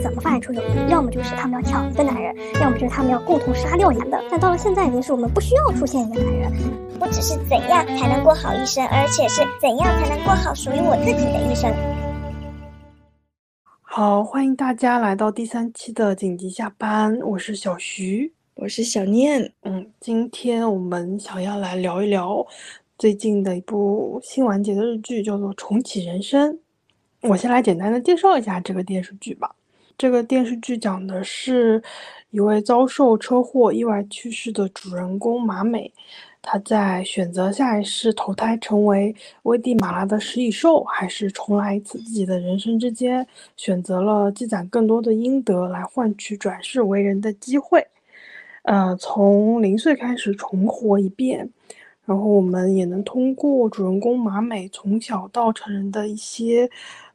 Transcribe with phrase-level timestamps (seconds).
[0.00, 0.90] 怎么发展出友谊？
[0.90, 4.22] 要么就是他们要抢一个男人，要么就是他们要共同杀掉男的。
[4.30, 6.52] 但到了现在，已经是我们不需要出现一个男人，
[6.98, 11.70] 不只是怎样才能过好一生，而且是怎样才能过好属于我自己的一生。
[13.82, 19.52] 好，欢迎大家来到第三期的紧急下班，我是小徐，我是小念。
[19.62, 22.46] 嗯，今天我们想要来聊一聊
[22.96, 26.52] 最近的一部新完结的日剧，叫做《重启人生》。
[27.28, 29.54] 我先来简单的介绍一下这个电视剧吧。
[30.00, 31.82] 这个电视剧讲的是
[32.30, 35.92] 一位遭受车祸意外去世的主人公马美，
[36.40, 43.26] 他在选择下一世投胎成为危地马拉的食蚁兽，还是重来一次自己的人生之间，
[43.58, 47.86] 选择了积攒更多的阴德来换取转世为人的机会。
[48.62, 51.50] 呃，从零岁开始重活一遍。
[52.06, 56.68] 然后我们也能通过主人公马美从小到成人的一些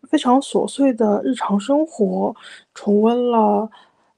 [0.06, 2.36] 非常琐碎的日常生活，
[2.74, 3.70] 重温了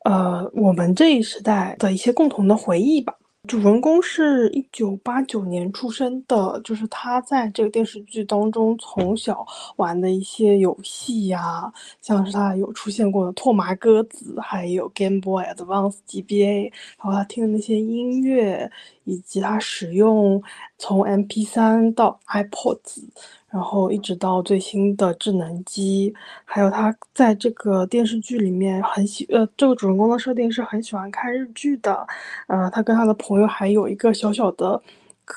[0.03, 3.13] 呃我们这一时代的一些共同的回忆吧。
[3.47, 9.45] 主人公是一九八九年出生的，就是他在这个电视剧当中从小
[9.77, 11.71] 玩的一些游戏呀，
[12.01, 16.63] 像是他有出现过的拓麻鸽子，还有 Game Boy Advance GBA，
[16.97, 18.69] 然后他听的那些音乐，
[19.05, 20.43] 以及他使用
[20.77, 23.05] 从 MP3 到 iPods。
[23.57, 26.13] 然后一直到最新的智能机，
[26.45, 32.05] 还有他在这个电视剧里面很喜呃，这个主人公的设定是很喜欢看日剧的，
[32.45, 34.79] 呃，他跟他的朋友还有一个小小的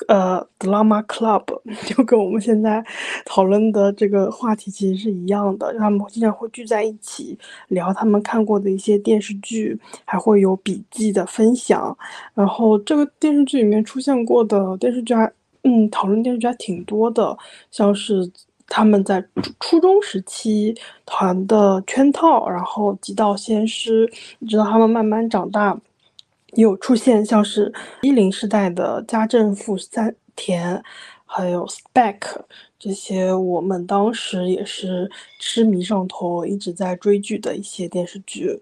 [0.07, 1.43] 呃 drama club，
[1.89, 2.85] 就跟我们现在
[3.25, 7.35] 讨论的这个话题其实是一样的，他们经常会聚在一起
[7.69, 9.75] 聊他们看过的一些电视剧，
[10.05, 11.97] 还会有笔记的分享。
[12.35, 15.33] 然后这个电视剧里面出现过的电视剧还。
[15.63, 17.37] 嗯，讨论电视剧还挺多的，
[17.69, 18.31] 像是
[18.67, 19.23] 他们在
[19.59, 24.09] 初中时期团的圈套，然后极道先师，
[24.47, 25.79] 直到他们慢慢长大，
[26.53, 30.81] 有出现像是一零时代的家政妇三田，
[31.25, 32.17] 还有 spec
[32.79, 38.59] 这些，我们当时也是痴迷上头，一直在追剧的一些电视剧。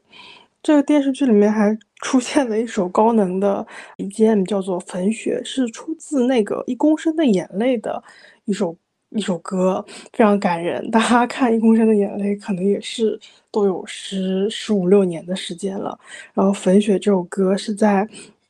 [0.61, 3.65] 这个电视剧里面还出现了一首高能的
[3.97, 8.03] BGM，叫做《粉雪》，是出自那个《一公升的眼泪》的
[8.45, 8.75] 一首
[9.09, 10.91] 一首歌，非常感人。
[10.91, 13.19] 大家看《一公升的眼泪》，可能也是
[13.51, 15.97] 都有十十五六年的时间了。
[16.33, 18.07] 然后《粉雪》这首歌是在。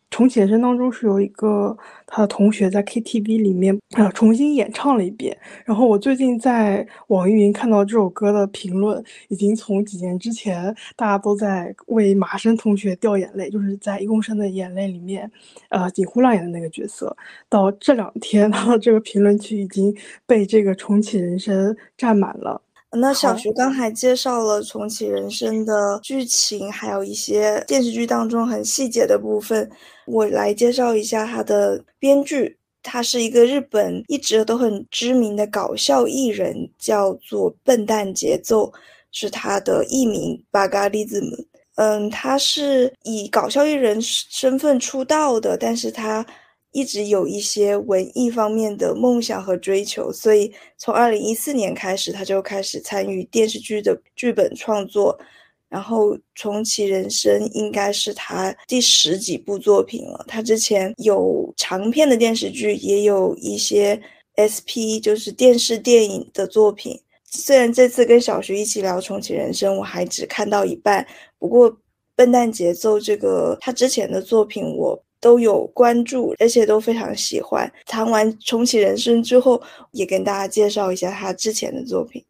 [0.09, 15.29] 重启人生当中是有一个他的同学在 KTV 里面啊重新演唱了一遍，然后我最近在网易云看到这首歌的评论，已经从几年之前大家都在为马生同学掉眼泪，就是在《一公升的眼泪》里面，
[15.69, 17.15] 呃井户亮演的那个角色，
[17.47, 19.95] 到这两天 他的这个评论区已经
[20.25, 22.61] 被这个重启人生占满了。
[22.97, 29.69] 那小徐刚才介绍了重启人生的剧情，还有一些电视剧当中很细节的部分，
[30.07, 32.57] 我来介绍一下他的编剧。
[32.81, 38.71] 他是一个日本一直都很知名的搞笑艺人，叫做笨蛋节奏，
[39.11, 41.37] 是他的艺名巴嘎利兹姆。
[41.75, 46.25] 嗯，他是以搞笑艺人身份出道的，但是他。
[46.71, 55.19] 一直有一些文艺方面的梦想和追求，所以从二零一四年开始，他就开始参与电视剧的剧本创作。
[55.67, 60.25] 然后重启人生应该是他第十几部作品了。
[60.27, 64.01] 他之前有长片的电视剧，也有一些
[64.33, 66.99] SP，就是电视电影的作品。
[67.23, 71.05] 虽然这次跟小徐一起聊重启人生，我还只看到一半。
[71.37, 71.77] 不过
[72.15, 74.99] 笨蛋节奏这个他之前的作品，我。
[75.19, 77.71] 都有关注，而且都非常喜欢。
[77.85, 82.23] 谈完《重启人生》之后，也跟大家介绍一下他之前的作品。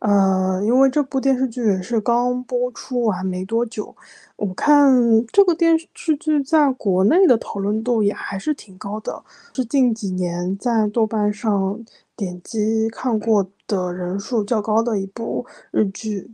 [0.00, 3.94] 呃，因为这部电视剧也是刚播出完没多久，
[4.36, 4.92] 我看
[5.32, 9.24] 这个电视剧在国内的讨论度也还是挺高的，
[9.54, 11.82] 是近几年在豆瓣上
[12.14, 16.30] 点击看过的人数较高的一部日剧。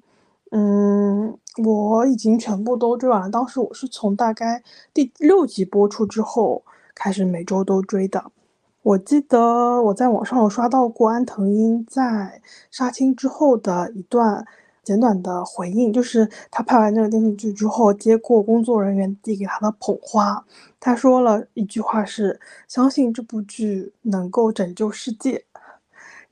[0.53, 3.31] 嗯，我已经全部都追完了。
[3.31, 4.63] 当时我是从大概
[4.93, 6.65] 第六集播出之后
[6.95, 8.33] 开始每周都追的。
[8.83, 14.45] 我记得我在网上有刷到过安藤英在杀青之后的一段
[14.83, 20.45] 简短的回应，就是他拍完这个电视剧之后，接过工作人员递给他的捧花，
[20.81, 25.45] 他说了一句话是：“相信这部剧能够拯救世界。”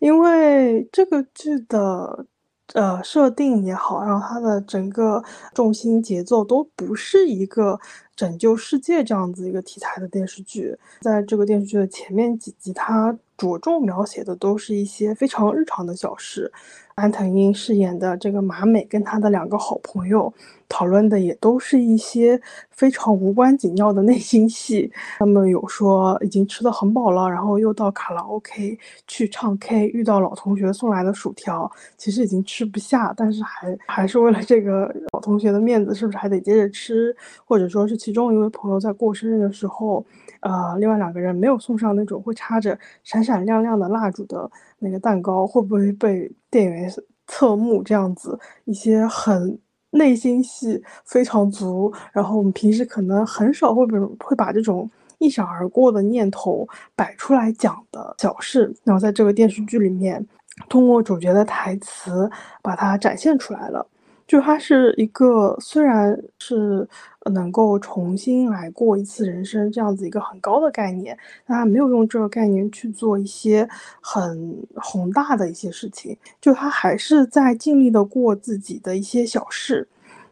[0.01, 2.27] 因为这个剧的。
[2.75, 5.23] 呃，设定也好，然后它的整个
[5.55, 7.79] 重心节奏都不是一个
[8.15, 10.77] 拯救世界这样子一个题材的电视剧。
[11.01, 16.53] 在这个电视剧的前面几集，它着重描写的都是一些非常日常的小事。
[16.97, 20.35] 安藤英饰演的这个马美跟她的两个好朋友
[20.69, 22.41] 讨论的也都是一些
[22.73, 24.91] 非常无关紧要的内心戏。
[25.21, 28.77] 他们有说已经吃得很饱了，然后又到卡拉 OK
[29.07, 37.17] 去唱 K，遇到老同学送来的薯条，其实已经吃不下，但是还还是为了这个老同学的面子，是不是还得接着吃？
[37.45, 40.05] 或者说是其中一位朋友在过生日的时候，
[40.41, 46.33] 呃，另外两个人没有送上那种会插着闪闪亮亮的蜡烛的那个蛋糕，会不会被？
[46.51, 46.91] 店员
[47.27, 49.59] 侧目这样子，一些很
[49.91, 56.67] 内心戏非常足，然后我们平时可能很少会被会把这种一闪而过的念头
[56.97, 60.27] 摆出来讲的小事，然后在这个电视剧里面，
[60.71, 62.31] 通过主角的台词
[62.63, 63.87] 把它展现出来了。
[64.29, 66.87] 就它是一个，虽然是
[67.33, 71.17] 能够重新来过一次人生这样子一个很高的概念，
[71.47, 73.67] 但它没有用这个概念去做一些
[74.03, 76.15] 很宏大的一些事情。
[76.43, 79.89] 就他还是在尽力的过自己的一些小事，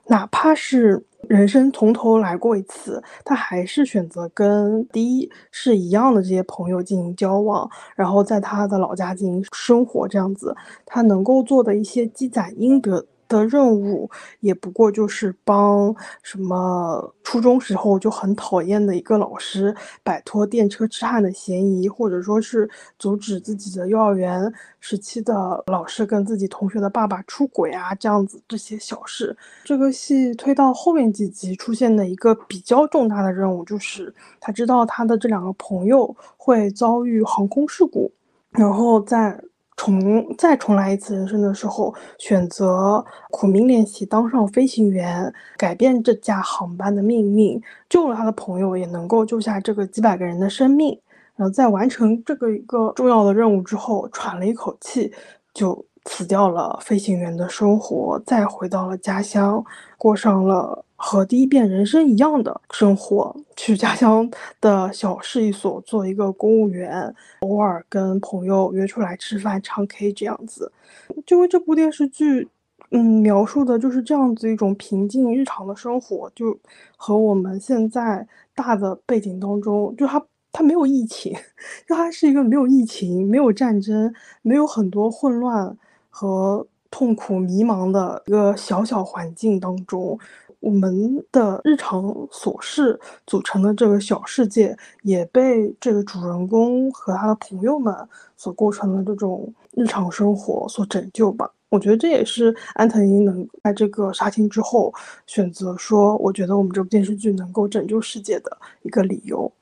[0.08, 10.54] 哪怕是人生从头来过一次，他还是选择跟第一是一样的这些朋友进行交往，然后在他的老家进行生活，这样子
[10.84, 13.06] 他能够做的一些积攒阴德。
[13.28, 22.69] 的任务也不过就是帮什么初中时候就很讨厌的一个老师摆脱电车痴汉的嫌疑，或者说是
[22.99, 29.37] 阻止自己的幼儿园时期的老师跟自己同学的爸爸出轨啊，这样子这些小事。
[29.64, 38.12] 这个戏推到后面几集出现的一个比较重大的任务，就是他知道他的这两个朋友会遭遇航空事故，
[38.50, 39.43] 然后在。
[39.76, 50.99] 重再重来一次人生的时候，选择苦命练习当上飞行员，改变这架航班的命运，救了他的朋友，也能够救下这个几百个人的生命。
[51.37, 55.12] 然后在完成这个一个重要的任务之后，喘了一口气，
[55.52, 55.84] 就。
[56.06, 59.62] 辞掉了飞行员的生活，再回到了家乡，
[59.99, 63.37] 过上了和第一遍人生一样的生活。
[63.56, 64.31] 去家乡
[64.61, 70.70] 的小市一所做一个公务员，偶尔跟朋友约出来吃饭、唱 K 这样子。
[71.29, 72.49] 因为这部电视剧，
[72.93, 76.56] 嗯，描述的就是这样子一种平静日常的生活，就
[76.97, 81.35] 和我们现在大的背景当中，就它它没有疫情，
[81.88, 85.76] 就它是一个没有疫情、没有战争、没有很多混乱。
[86.19, 90.19] 和痛苦、迷茫的一个小小环境当中，
[90.61, 92.03] 我们的日常
[92.33, 97.95] 琐事组成的这个小世界，也被这个主人公和他的朋友们
[98.35, 101.51] 所构成的这种日常生活所拯救吧。
[101.69, 104.91] 我觉得这也是安藤英能在这个杀青之后
[105.27, 109.53] 选择说，我觉得我们这部电视剧能够拯救世界的一个理由。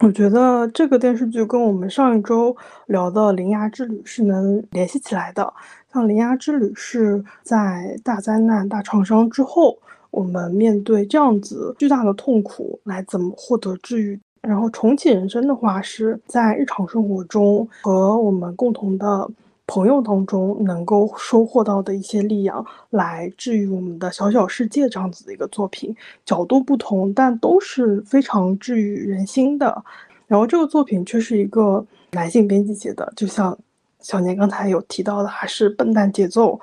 [0.00, 2.56] 我觉得这个电视剧跟我们上一周
[2.86, 5.52] 聊的《铃芽之旅》是能联系起来的。
[5.92, 9.76] 像《铃芽之旅》是在大灾难、大创伤之后，
[10.12, 14.20] 我们面对这样子巨大的痛苦，来怎么获得治愈？
[14.40, 19.28] 然后重启人生的话，是在日常生活中和我们共同的。
[19.68, 25.94] 朋友当中能够收获到的一些力量，来治愈我们的小小世界，这样子的一个作品，
[26.24, 29.84] 角度不同，但都是非常治愈人心的。
[30.26, 33.56] 然后这个作品却是一个男性编辑写的，就像
[34.00, 36.58] 小年刚才有提到的，还是笨蛋节奏。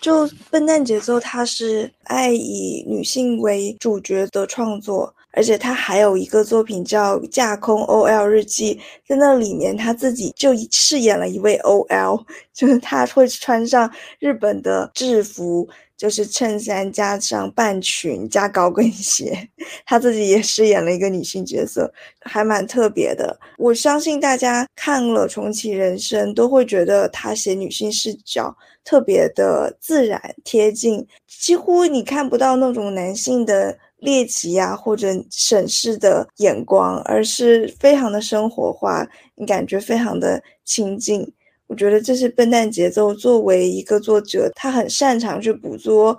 [0.00, 5.12] 就笨蛋节奏，它是爱以女性为主角的创作。
[5.32, 8.74] 而且他还有一个作品叫《架空 OL 日记》，
[9.08, 12.22] 在那里面他自己就饰演了一位 OL，
[12.52, 19.48] 就是他会穿上日本的制服，就是衬衫加上半裙加高跟鞋，
[19.86, 23.38] 他自己也饰演了一个女性角色，还蛮特别的。
[23.56, 33.78] 我相信大家看了《重启人生》都会觉得他写女性视角特别的自然贴近，几乎你看不到那种男性的。
[34.02, 39.06] 猎奇呀，或者审视的眼光，而是非常的生活化，
[39.36, 41.24] 你感觉非常的亲近。
[41.68, 46.18] 我觉得这是笨蛋节奏作为一个作者，他很擅长去捕捉，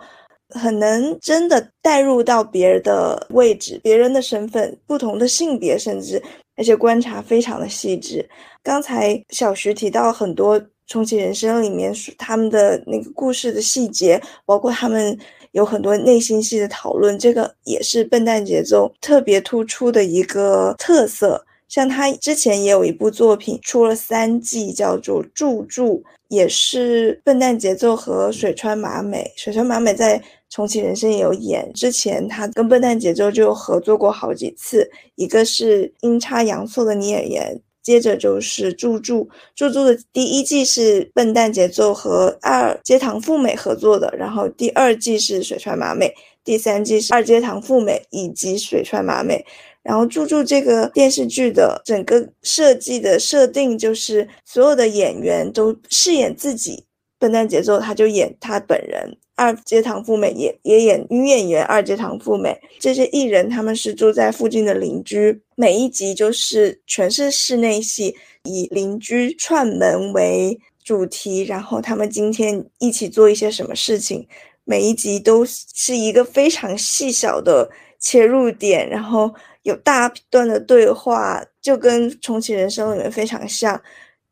[0.49, 6.23] 很能真的带入到别人的位置、别人的身份、不同的性别，甚至
[6.55, 8.27] 而且观察非常的细致。
[8.63, 15.19] 刚才小徐提到很多重启人生里面他们的那个故事的细节，包括他们。
[15.53, 21.45] 有很多内心戏的讨论，这个也是笨蛋节奏特别突出的一个特色。
[21.69, 25.95] 像他之前也有一部作品出了三季，叫做《住住》，
[26.27, 29.31] 也是笨蛋节奏和水川麻美。
[29.35, 46.11] 水川麻美在重启人生也有演，之前他跟笨蛋节奏就合作过好几次，一个是阴差阳错的女演员，接着就是住住住住的第一季是笨蛋节奏和二阶堂富美合作的，然后第二季是水川麻美，
[46.43, 49.45] 第三季是二阶堂富美以及水川麻美。
[49.83, 56.85] 然后，住住这个电视剧的整个设计的设定就是所有的演员都饰演自己，
[57.19, 62.57] 笨蛋节奏他就演他本人，二阶堂富美也也演女演员二阶堂富美。
[62.79, 74.27] 这些艺人他们是住在附近的邻居，每一集就是全是室内戏，以邻居串门为主题，然后他们今天一起做一些什么事情，
[74.63, 79.33] 每一集都是一个非常细小的切入点，然后。
[79.63, 83.81] 有大段的对话，就跟《重启人生》里面非常像，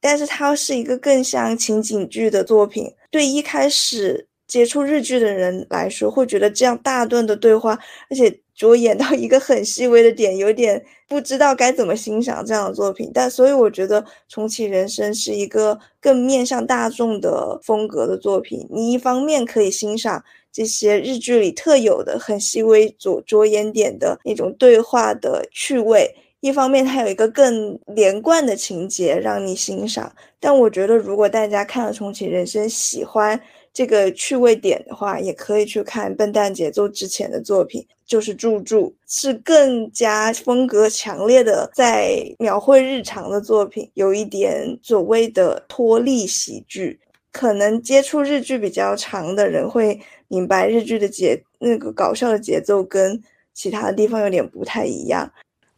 [0.02, 2.94] 但是它是一个更像情景剧的作品。
[3.10, 7.80] 对一开始接触日剧的人来说，会觉得这样大段的对话，
[8.10, 13.10] 而且着眼到一个很细微的点，有点不知道该怎么欣赏这样的作品。
[13.14, 18.68] 但所以我觉得《重启人生》是一个更面向大众的风格的作品。
[18.70, 20.22] 你一方面可以欣赏。
[20.54, 30.12] 这些日剧里特有的很细微、着着眼点的那种对话的趣味，一方面它有一个更连贯的情节让你欣赏。
[30.42, 33.40] 但我觉得，如果大家看了《重启人生》喜欢
[33.74, 47.00] 这个趣味点的话，也可以去看《笨蛋节奏》之前的作品，就是《住住》，是更加风格强烈的在描绘日常的作品，有一点所谓的脱力喜剧。
[47.32, 50.00] 可能接触日剧比较长的人会。
[50.34, 53.22] 明白日剧的节那个搞笑的节奏跟
[53.54, 55.30] 其他的地方有点不太一样，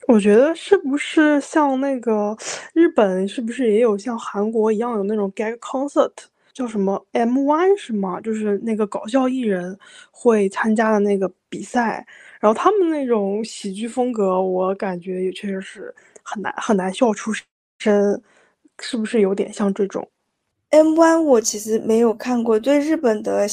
[0.07, 2.37] 我觉得是不是像那个
[2.71, 6.11] 日本是不是也有像韩国一样有那种 gag concert，
[6.53, 8.21] 叫什么 M One 是吗？
[8.21, 9.77] 就是那个搞笑艺人
[10.11, 12.05] 会参加的那个比赛，
[12.39, 17.31] 然后他们那种喜剧风格，我感觉也确实是很难很难笑出
[17.79, 18.21] 声，
[18.79, 20.07] 是不是有点像这种
[20.69, 23.47] ？M One 我其实没有看过，对日本的。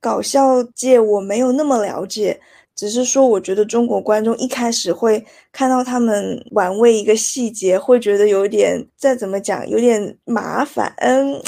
[0.00, 2.38] 搞笑界我没有那么了解，
[2.74, 10.92] 只是说我觉得中国观众一开始会看到他们玩味一个细节，会觉得有点再怎么讲有点麻烦。
[10.98, 11.40] 嗯，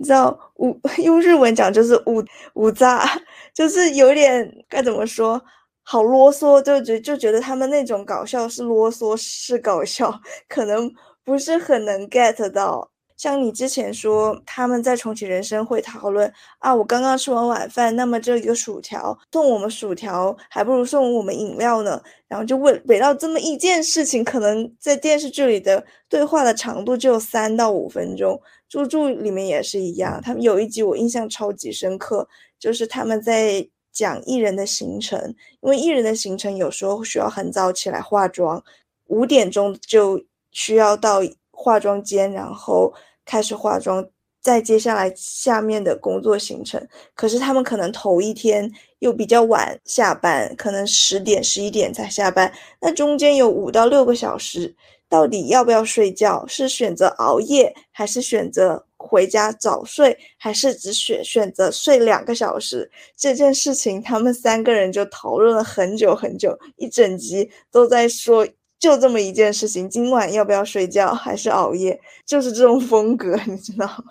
[0.00, 3.06] 你知道，五 用日文讲就是五五渣，
[3.52, 5.38] 就是有点该怎么说，
[5.82, 10.10] 好啰嗦，就觉就觉得他们那种搞笑是啰嗦是搞笑，
[10.48, 10.90] 可能
[11.22, 12.90] 不是很能 get 到。
[13.18, 22.00] 像你之前说，他们在重启人生会讨论啊，我刚刚吃完晚饭，那么这一个薯条送我们薯条，还不如送我们饮料呢。
[22.26, 28.40] 然后就问围绕这么一件事情，可能在电视剧里的对话的长度就有三到五分钟。
[28.70, 32.26] 猪猪里面也是一样，他们有一集我印象超级深刻，
[32.58, 35.20] 就是他们在讲艺人的行程，
[35.60, 38.64] 因为艺人的行程有时候需要很早起来化妆，
[39.08, 42.94] 五点钟就需要到化妆间，然后。
[43.26, 44.04] 开始化妆，
[44.40, 46.84] 再接下来下面的工作行程。
[47.14, 52.52] 可是他们可能头一天又比较晚下班，可能十点、十一点才下班。
[52.80, 54.74] 那中间有五到六个小时，
[55.10, 56.46] 到底要不要睡觉？
[56.46, 62.90] 是选择熬夜，还是选择回家早睡，还是只选选择睡两个小时？
[63.16, 68.48] 这件事情，他们三个人就讨论了很久很久，一整集都在说。
[68.78, 72.00] 就这么一件事情，今晚要不要睡觉还是熬夜？
[72.24, 74.04] 就是这种风格，你知道吗？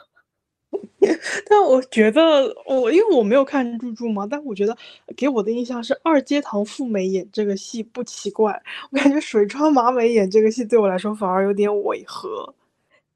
[1.49, 4.77] 但我觉得我因为我没有看《入住》嘛，但我觉得
[5.17, 8.61] 给我的印象是二阶堂富美演这个戏不奇怪，
[8.91, 12.53] 我感觉水川麻美演这个戏对我来说反而有点违和。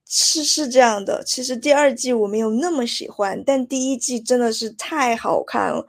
[0.06, 5.88] 是是这样的，其实第二季我没有那么喜欢，但第一季真的是太好看了。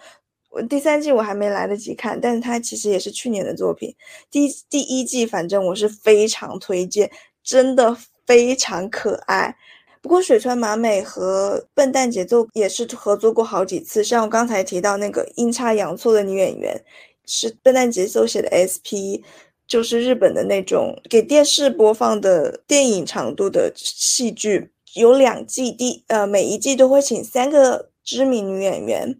[0.50, 3.94] 我第三季我还没来得及看，但是它其实也是去年的作品。
[4.30, 7.10] 第第一季反正我是非常推荐，
[7.42, 9.54] 真的非常可爱。
[10.04, 16.78] 不过水川麻美和笨蛋节奏也是合作过好几次，像我刚才提到那个阴差阳错的女演员，
[17.24, 19.24] 是笨蛋节奏写的 SP，
[19.66, 29.18] 就是日本的那种给电视播放的电影长度的戏剧，有两季，第呃每一季都会请三个知名女演员。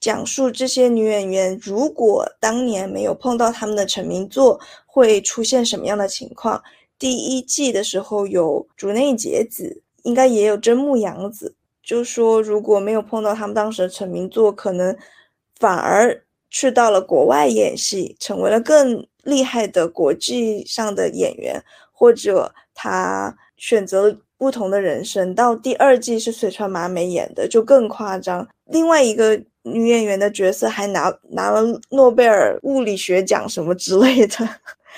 [0.00, 6.62] 讲述这些女演员如果当年没有碰到他们的成名作，会出现什么样的情况？
[6.98, 11.54] 第一季的时候有竹内结子，应该也有真木阳子。
[11.82, 14.96] 就说如果没有碰到他们当时的成名作，可能
[15.58, 25.34] 反而去到了国外演戏，成为了更厉害的国际上的演员，或者他选择了不同的人生。
[25.34, 28.48] 到第二季是水川麻美演的，就更夸张。
[28.64, 34.48] 另外一个女演员的角色还拿拿了诺贝尔物理学奖什么之类的。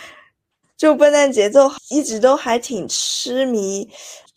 [0.77, 3.89] 就笨蛋节奏一直都还挺痴迷，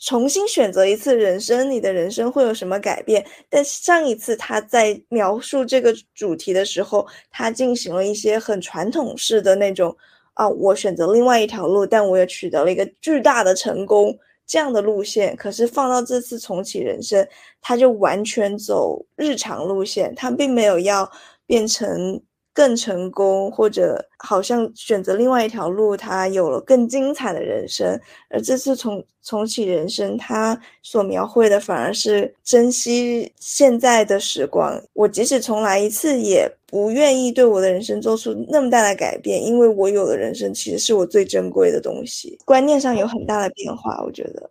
[0.03, 3.24] 重新选择一次人生，你的人生会有什么改变？
[3.50, 9.96] 但上一次他在描述这个主题的时候，他进行了一些很传统式的那种
[10.34, 14.17] 啊，我选择另外一条路，但我也取得了一个巨大的成功
[14.48, 15.36] 这样的路线。
[15.36, 17.25] 可是放到这次重启人生，
[17.62, 21.10] 他就完全走日常路线，他并没有要
[21.46, 22.22] 变成。
[22.53, 28.00] 更成功，或者好像选择另外一条路，他有了更精彩的人生。
[28.29, 34.81] 而这次重重启人生，他所描绘的反而是珍惜现在的时光。
[34.93, 42.38] 我即使重来一次，也不愿意对我的人生做出那么大的改变，因为我有的人生其实是我最珍贵的东西。
[42.46, 44.50] 观念上有很大的变化，我觉得。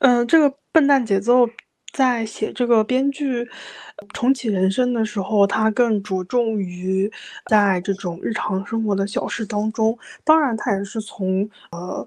[0.00, 1.48] 嗯，这个笨蛋节奏。
[1.92, 3.48] 在写这个编剧
[4.12, 7.10] 重启人生的时候，他更着重于
[7.46, 9.98] 在这种日常生活的小事当中。
[10.24, 12.06] 当然，他也是从呃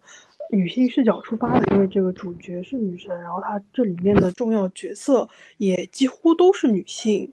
[0.52, 7.32] 女性视角出发的，因为这个主角是女生，然后他这里面的重要角色也几乎都是女性。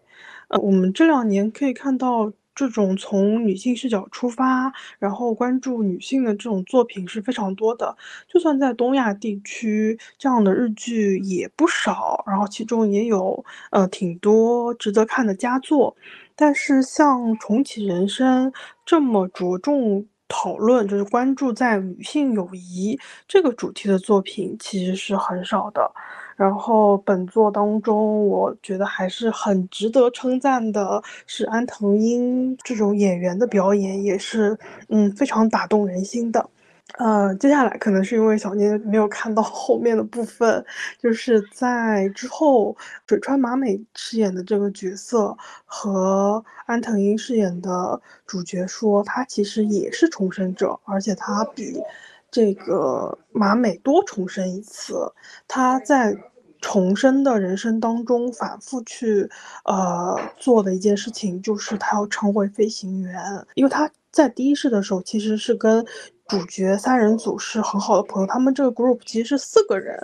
[0.48, 2.32] 呃，我们这两年可以看到。
[2.58, 7.96] 这种从女性视角出发，然后关注女性的这种作品是非常多的。
[8.26, 15.96] 就算在东亚地区，这样的日剧也不少，然后其中也有呃挺多值得看的佳作。
[16.34, 18.52] 但是像重启人生
[18.84, 22.98] 这么着重讨论，就是关注在女性友谊
[23.28, 25.92] 这个主题的作品，其实是很少的。
[26.38, 34.56] 然后本作当中，我觉得还是很值得称赞的，是安藤英这种演员的表演，也是
[34.88, 36.48] 嗯非常打动人心的。
[36.98, 40.64] 呃，接下来可能是因为小念没有看到后面的部分，
[41.02, 42.76] 就是在之后
[43.08, 51.82] 水川麻美饰演的这个角色和安藤英饰演的主角说，他其实也是重生者，而且他比。
[52.30, 54.94] 这个马美多重生一次，
[55.46, 56.16] 他在
[56.60, 59.28] 重生的人生当中反复去
[59.64, 63.22] 呃做的一件事情，就是他要成为飞行员。
[63.54, 65.84] 因为他在第一世的时候其实是跟
[66.26, 69.96] 主角三人组是很好的朋友，他们这个 group 其实是四个人，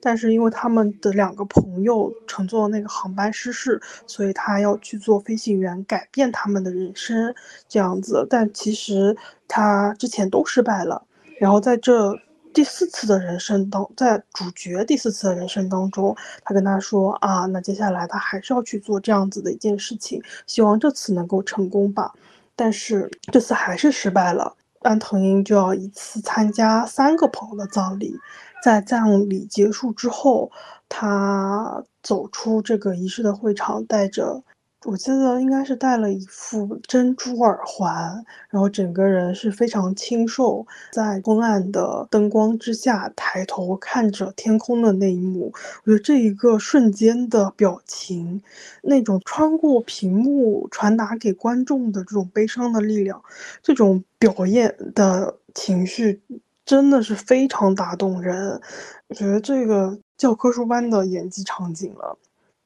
[0.00, 7.34] 但是因为他们的两个朋友乘坐那个航班失事，所以他要去做飞行员，改变他们的人生
[7.68, 8.24] 这样子。
[8.30, 9.16] 但其实
[9.48, 11.04] 他之前都失败了。
[11.42, 12.16] 然后在这
[12.54, 22.12] 第四次的人生当，在主角第四次的人生当中，他跟他说啊，那接下来他还是要去做这样子的一件事情，希望这次能够成功吧。
[22.54, 28.16] 但是这次还是失败了，安藤英就要一次参加三个朋友的葬礼，
[28.62, 30.48] 在葬礼结束之后，
[30.88, 34.40] 他走出这个仪式的会场，带着。
[34.84, 45.52] 我记得应该是戴了一副珍珠耳环，然后整个人是非常清瘦，在昏暗的灯光之下抬头看着天空的那一幕，
[45.84, 48.42] 我觉得这一个瞬间的表情，
[48.82, 53.22] 那种穿过屏幕传达给观众的这种悲伤的力量，
[53.62, 56.20] 这种表演的情绪
[56.64, 58.60] 真的是非常打动人。
[59.06, 62.18] 我觉得这个教科书般的演技场景了，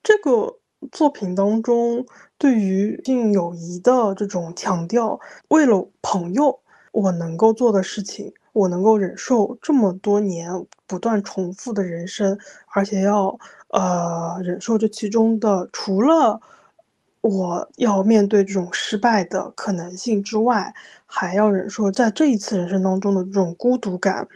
[0.03, 0.57] 这个。
[0.93, 2.05] 作品当中
[2.39, 6.61] 对于性友谊的这种强调，为了朋友，
[6.93, 10.51] 我能够做的事情，我能够忍受这么多年
[10.87, 12.39] 不断重复的人生，
[12.75, 16.41] 而且要呃忍受这其中的，除了
[17.23, 20.75] 我要面对这种失败的可能性之外。
[21.19, 24.29] 还要忍受在这一次人生当中的这种孤独感，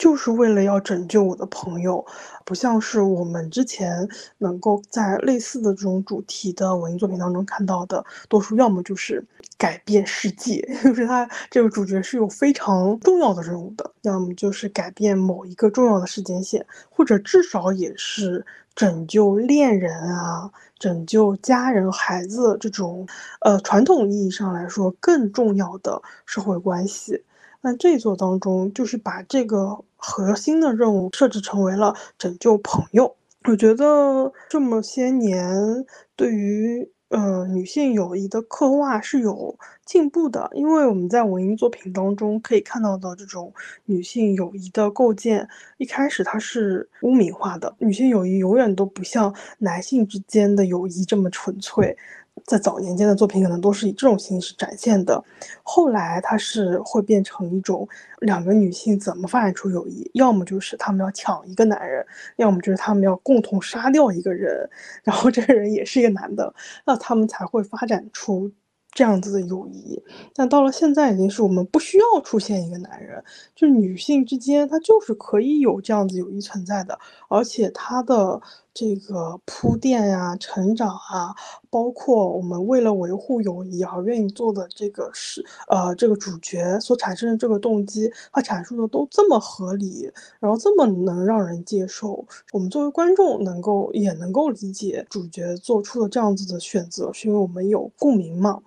[0.00, 2.04] 就是为了要拯救我的朋友，
[2.44, 9.24] 不像是我们之前能够在类似的这种主题的文艺作品当中看到的，多数要么就是
[9.56, 18.44] 改变世界， 就是他这个主角是有非常重要的任务的，要么就是改变某一个重要的时间线，或者至少也是
[18.74, 20.50] 拯救恋人啊。
[20.76, 23.06] 拯救家人、孩子这种，
[23.40, 27.22] 呃，传统意义上来说更重要的社会关系。
[27.60, 33.16] 那这一座当中，就是把这个核心的任务设置成为了拯救朋友。
[33.44, 35.84] 我觉得这么些年，
[36.16, 36.90] 对于。
[37.10, 43.52] 呃，女性友谊的刻画是有进步的，因为我们在文艺作品当中可以看到的这种
[43.84, 51.96] 女性友谊的构建，一开始它是污名化的，女性友谊永远都不像男性之间的友谊这么纯粹。
[52.44, 55.22] 在早年间的作品可能都是以这种形式展现的，
[55.62, 57.88] 后来它是会变成一种
[58.20, 64.68] 两个女性怎么发展出友谊，要么就是她们要抢一个男人，要么就是她们要共同杀掉一个人，
[65.02, 66.54] 然后这个人也是一个男的，
[66.84, 68.52] 那他们才会发展出。
[68.96, 70.00] 这样子的友谊，
[70.36, 73.20] 但到了现在已经是我们不需要出现一个男人，
[73.52, 78.40] 就是女性之间，她就是可以有这样子友谊存在的，而且她的
[78.74, 81.32] 这个铺垫呀、成长啊，
[81.70, 90.10] 包括我们为了维护友谊而愿意做的这个事，呃，这个主角所产生的这个动机，他阐述的都这么合理，
[90.40, 98.60] 然后这么能让人接受，我们作为观众能够也能够理解主角做出的这样子的选择，是因为我们有共鸣嘛。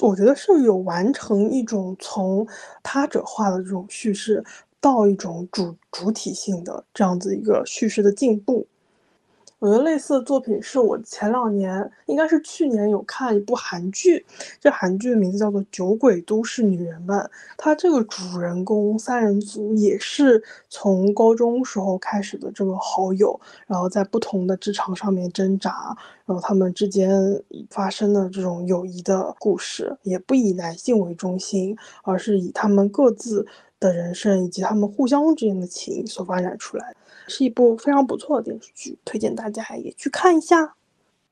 [0.00, 2.46] 我觉得是有完成一种从
[2.82, 4.42] 他者化的这种叙事，
[4.80, 8.66] 到一种主主体性的这样子一个叙事的进步。
[9.62, 14.26] 我觉得类似的作品是我前两年，应该是去年有看一部韩剧，
[14.58, 17.16] 这韩剧的名字叫做《酒鬼都市女人们》。
[17.56, 25.96] 它这个主人公三人组也是从高中时候开始的这个好友，然后在不同的职场上面挣扎，
[26.26, 33.46] 然后他们之间发生的这种友谊的故事，也不以男性为中心，而是以他们各自
[33.82, 36.94] 的人生以及他们互相之间的情所发展出来。
[37.28, 40.74] 是一部非常不错的电视剧，推荐大家也去看一下。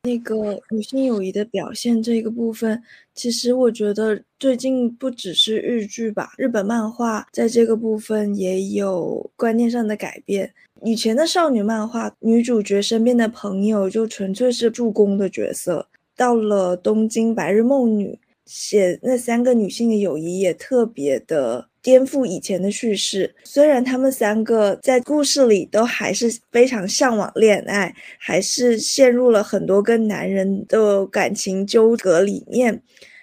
[0.03, 2.83] 那个女性友谊的表现这个部分，
[3.15, 10.51] 其实我觉得最近不只是日剧吧，日本漫画在这个部分也有观念上的改变。
[10.83, 15.87] 以前的少女漫画，女主角身边的朋友就纯粹是助攻的角色，
[16.17, 21.70] 到了东京白日梦女写那三个女性的友谊也特别的。
[21.83, 32.83] 颠覆以前的叙事，虽然他们三个在故事里都还是非常向往恋爱，还是陷入了很多跟男人的感情纠葛里面。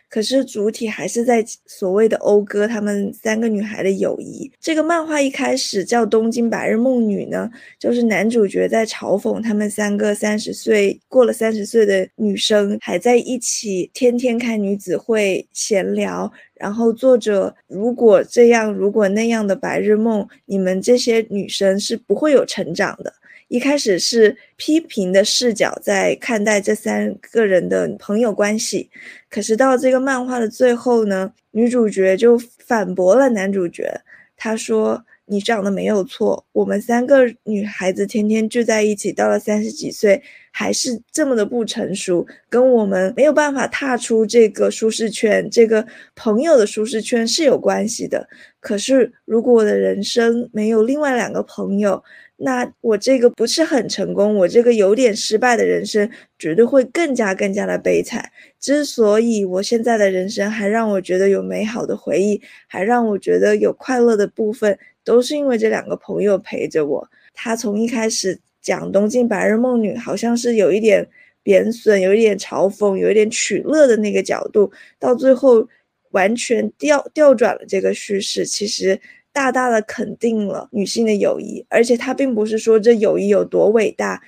[0.09, 4.51] 可是主体还是在所谓的讴歌他们三个女孩的友谊。
[4.59, 23.13] 这个漫画一开始叫《东京白日梦女》呢，就是男主角在嘲讽他们三个三十岁过了三十岁的女生还在一起天天开女子会闲聊，然后作者如果这样如果那样的白日梦，你们这些女生是不会有成长的。
[23.47, 28.89] 一开始是批评的视角在看待这三个人的朋友关系，
[29.29, 33.89] 可是到这个漫画的最后呢，女主角就反驳了男主角，
[34.35, 48.27] 她说：“你讲的没有错，我们三个女孩子天天聚在一起，到了三十几岁还是这么的不成熟，跟我们没有办法踏出这个舒适圈，这个朋友的舒适圈是有关系的。
[48.59, 52.03] 可是如果我的人生没有另外两个朋友，
[52.39, 58.23] 那我这个不是很成功，我这个有点失败的人生，绝对会更加更加的悲惨。
[58.59, 67.09] 之所以我现在的人生还让我觉得有美好的回忆，还让我觉得有快乐的部分，都是因为这两个朋友陪着我。
[67.33, 71.03] 他从一开始讲东京白日梦女，好像是有一点
[71.41, 75.67] 贬损，有一点嘲讽，有一点取乐的那个角度，到最后
[76.11, 78.99] 完全调调转了这个叙事，其实。
[79.37, 84.19] 大大的肯定了女性的友谊，而且他并不是说这友谊有多伟大，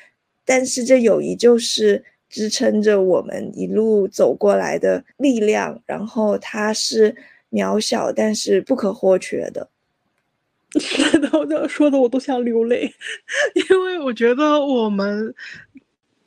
[0.45, 7.15] 但是这友谊就是支撑着我们一路走过来的力量，然后它是
[7.51, 9.67] 渺小但是不可或缺的。
[10.79, 12.93] 是的，我说的我都想流泪，
[13.71, 15.33] 因为我觉得我们。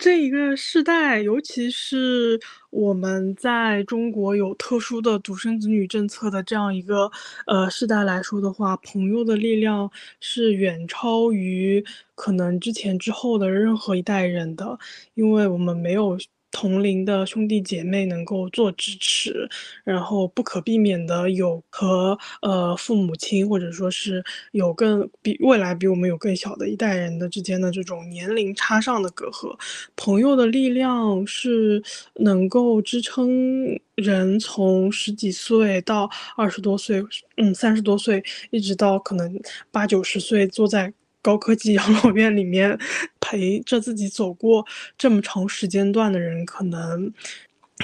[0.03, 7.09] 这一个世代，尤其是我们在中国有特殊的独生子女政策的这样一个
[7.47, 9.89] 呃世代来说的话，朋友的力量
[10.19, 11.85] 是远超于
[12.17, 14.77] 可能之前之后的任何一代人的，
[15.15, 16.19] 因为我们没有。
[16.53, 19.49] 同龄的兄弟姐妹能够做支持，
[19.83, 29.59] 然后不可避免的有和呃父母亲或者说是有更比未来比我们有更小的一代人的之间的这种年龄差上的隔阂，
[29.97, 31.83] 朋友的力量是
[32.17, 37.03] 能够支撑人从十几岁到二十多岁，
[37.39, 40.93] 嗯三十多岁，一直到可能八九十岁坐在。
[41.23, 42.79] 高科技养老院里面
[43.21, 44.67] 陪着自己走过
[44.99, 47.13] 这么长时间段的人，可能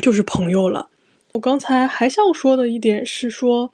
[0.02, 0.90] 就是朋友了。
[1.32, 3.72] 我刚才还想说的一点是说，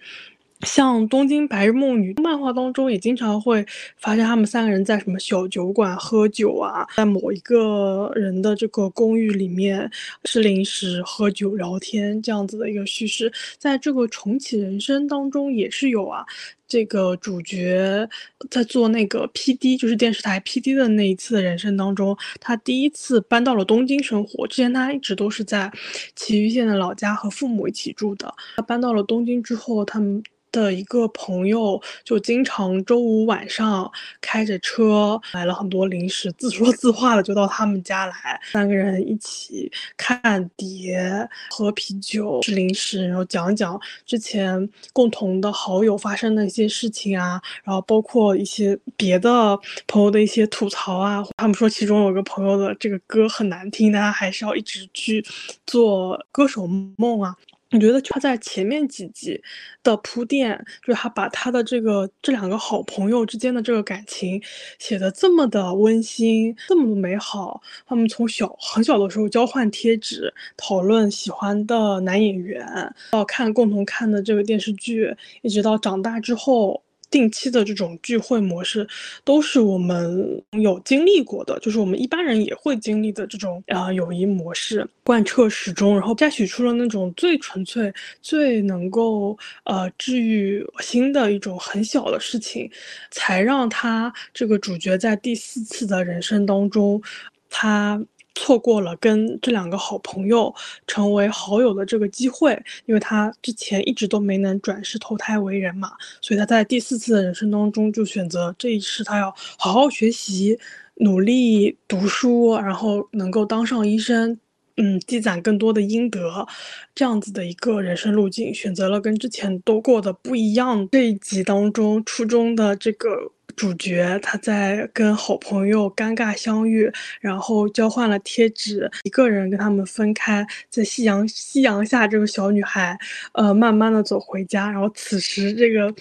[0.64, 3.64] 像《东京白日梦女》漫画当中，也经常会
[3.98, 9.90] 发现他们三个人在什么小酒馆喝酒啊，在某一个人的这个公寓里面
[10.24, 16.24] 吃零食、喝酒、聊天这样子的一个叙事，在这个重启人生当中也是有啊。
[16.66, 18.08] 这个主角
[18.50, 24.46] 在做那个 P.D，就是电视台 P.D 的那一次人生当中，他第一次搬到了东京生活。
[24.48, 25.70] 之前他一直都是在
[26.16, 28.34] 埼玉县的老家和父母一起住的。
[28.56, 30.22] 他搬到了东京之后，他们。
[30.54, 33.90] 的一个朋友就经常周五晚上
[34.20, 51.24] 开着车买了很多零食，自说自话的就到他们家来，三个人一起看碟、喝啤酒、吃零食，然后讲讲之前共同的好友发生的一些事情啊，然后包括一些别的朋友的一些吐槽啊。
[51.36, 55.24] 他们说其中有个朋友的这个歌很难听，但他还是要一直去
[55.66, 56.64] 做歌手
[56.96, 57.34] 梦啊。
[57.74, 59.42] 我觉得他在前面几集
[59.82, 64.40] 的铺垫，就是他把他的这个这两个好朋友之间的这个感情
[64.78, 67.60] 写的这么的温馨，这么的美好。
[67.84, 72.64] 他们从小很小的时候交换贴纸，讨论喜欢的男演员，
[73.10, 76.83] 到看共同看的这个电视剧，一直到长大之后。
[77.10, 78.86] 定期的这种聚会模式，
[79.24, 92.70] 都是我们有经历过的，就是我们一般人也会经历的这种啊友谊模式，贯彻始终，然后摘取出了那种最纯粹、最能够呃治愈心的一种很小的事情，
[93.10, 97.00] 才让他这个主角在第四次的人生当中，
[97.48, 98.02] 他。
[98.34, 100.52] 错过了跟这两个好朋友
[100.86, 110.58] 成为好友的这个机会，因为他之前一直都没能转世投胎为人嘛，所以他在第四次的人生当中就选择这一世他要好好学习，
[110.96, 114.38] 努力读书，然后能够当上医生，
[114.76, 116.46] 嗯，积攒更多的阴德，
[116.94, 120.88] 这样子的一个人生路径，选择了跟之前都过的不一样。
[120.90, 123.33] 这一集当中，初中的这个。
[123.56, 126.90] 主角他在跟好朋友尴尬相遇，
[127.20, 132.98] 然后交换了贴纸，一个人跟他们分开，在夕阳夕阳下，这个小女孩，
[133.32, 135.92] 呃，慢慢的走回家，然后此时这个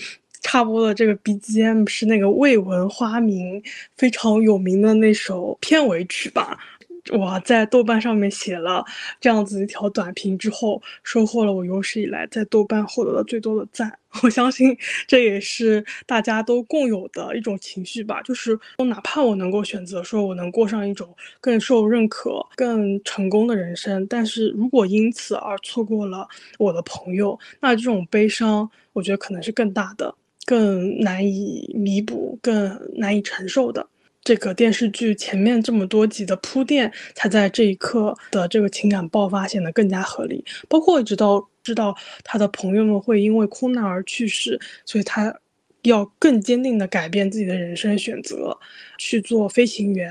[0.42, 3.64] 差不多的这个 BGM 是那个未闻花名
[3.98, 6.60] 非常有名的那首片尾曲吧。
[7.12, 8.84] 我在豆瓣上面写了
[9.20, 13.92] 这样子一条短评之后，收获了我有史以来在豆瓣获得的最多的赞。
[14.22, 26.28] 我相信这也是大家都共有的一种情绪吧，就是哪怕我能够选择说我能过上一种更受认可、更成功的人生，但是如果因此而错过了
[26.60, 30.14] 我的朋友，那这种悲伤，我觉得可能是更大的、
[30.46, 33.86] 更难以弥补、更难以承受的。
[34.24, 40.44] 这个电视剧前面这么多集的铺垫，才在这一刻的这个情感爆发显得更加合理。
[40.70, 45.34] 包括一直到知道他的朋友们会因为空难而去世，所以他
[45.82, 48.58] 要更坚定的改变自己的人生选择，
[48.98, 50.10] 去做飞行员，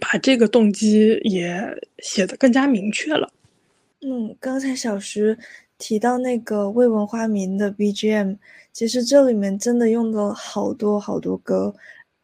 [0.00, 1.62] 把这个动机也
[1.98, 3.32] 写得更加明确了。
[4.00, 5.36] 嗯，刚才小徐
[5.78, 8.36] 提到那个未闻花名的 BGM，
[8.72, 11.72] 其实这里面真的用了好多好多歌。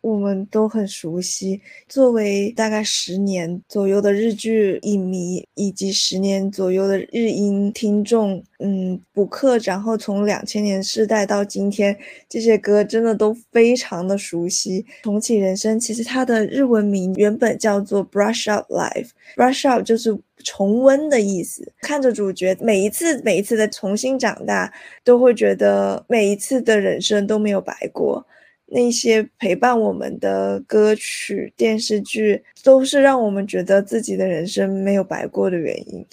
[0.00, 1.60] 我们都很熟悉。
[1.88, 11.96] 作为大概十年左右的日剧影迷，以及十年左右的日音听众，嗯，补课，然后从两千年世代到今天，
[12.28, 14.84] 这些歌真的都非常的熟悉。
[15.02, 21.72] 重启人生其实它的日文名原本叫做 Brush Up Life，Brush Up 就是重温的意思。
[21.80, 28.24] 看着主角每一次每一次的重新长大，都会觉得每一次的人生都没有白过。
[28.70, 36.06] 那些陪伴我们的歌曲、电视剧，都是让我们觉得自己的人生没有白过的原因。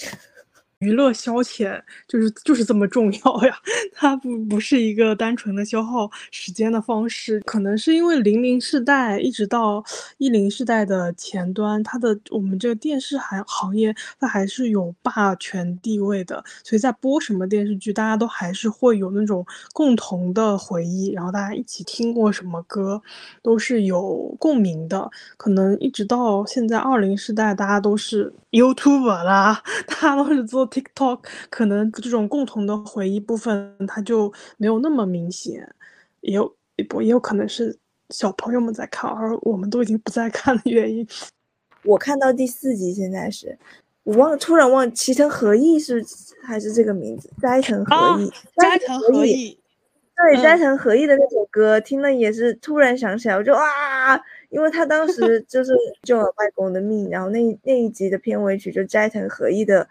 [0.80, 3.58] 娱乐消遣就是就是这么重要呀，
[3.96, 7.40] 它不不是一个单纯的消耗时间的方式。
[7.42, 9.84] 可能是因为零零世代一直到
[10.18, 23.02] 一零世代的前端，它的我们这个电视行行业它还是有霸权地位的，所以在播什么电视剧，大家都还是会有那种共同的回忆，然后大家一起听过什么歌，
[23.42, 25.10] 都是有共鸣的。
[25.38, 30.70] 可能一直到现在二零世代，大家都是 YouTuber 啦，大家都是做。
[30.70, 35.76] TikTok 可能这种共同的回忆部分，它就没有那么明显，
[36.22, 36.56] 也有
[36.88, 37.78] 不也有可能是
[38.10, 41.06] 小朋友们在看，而我们都已经不再看的原因。
[41.84, 43.58] 我看到第四集，现在是
[44.04, 46.04] 我忘，突然忘，齐藤和义是
[46.42, 47.30] 还是这个名字？
[47.42, 49.60] 斋藤和义，斋藤和义，
[50.16, 54.16] 对，斋藤和义的那首歌，听了也是突然想起来，我就啊，
[54.56, 59.86] 因为他当 时就是救了外公的命，然后那那一集的片尾曲就斋藤和义的。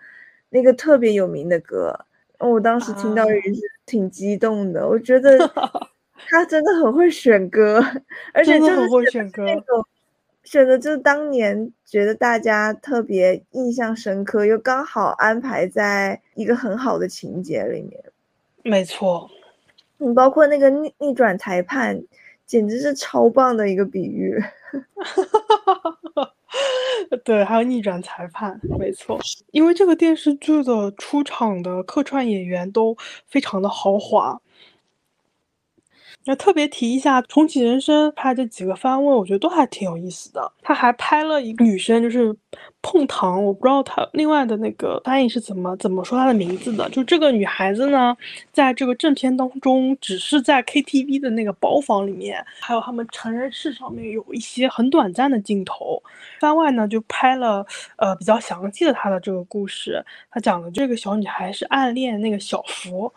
[0.50, 1.92] 那个特别有名的歌，
[2.38, 5.37] 我当时听到啊也是挺激动的，我觉得
[6.31, 7.85] 他真的很会选歌，
[8.33, 9.85] 而且就是真的很会选选歌那种
[10.44, 18.00] 选的就是当年觉得大家特别印象深刻，又刚好安排在一个很好的情节里面。
[18.62, 19.29] 没错，
[19.98, 22.00] 你，包括那个逆逆转裁判，
[22.46, 24.42] 简直是超棒的一个比喻。
[27.24, 29.18] 对，还有逆转裁判，没错，
[29.50, 34.40] 因为这个电视剧的出场的客串演员都非常的豪华。
[36.26, 40.52] 那特别提一下，《重启人生》拍这几个番位，我觉得都还挺有意思的。
[40.62, 42.34] 他还拍了一个女生，就是
[42.80, 46.88] 碰糖，我不知道她另外的那个翻译是怎么怎么说她的名字的。
[46.88, 48.16] 就这个女孩子呢，
[48.52, 56.02] 在这个正片当中，只是在 KTV 的那个包房里面，还有他们成人室上面有一些很短暂的镜头。
[56.40, 60.02] 番外呢，就拍了呃比较详细的她的这个故事。
[60.30, 63.12] 他讲的这个小女孩是暗恋那个小福，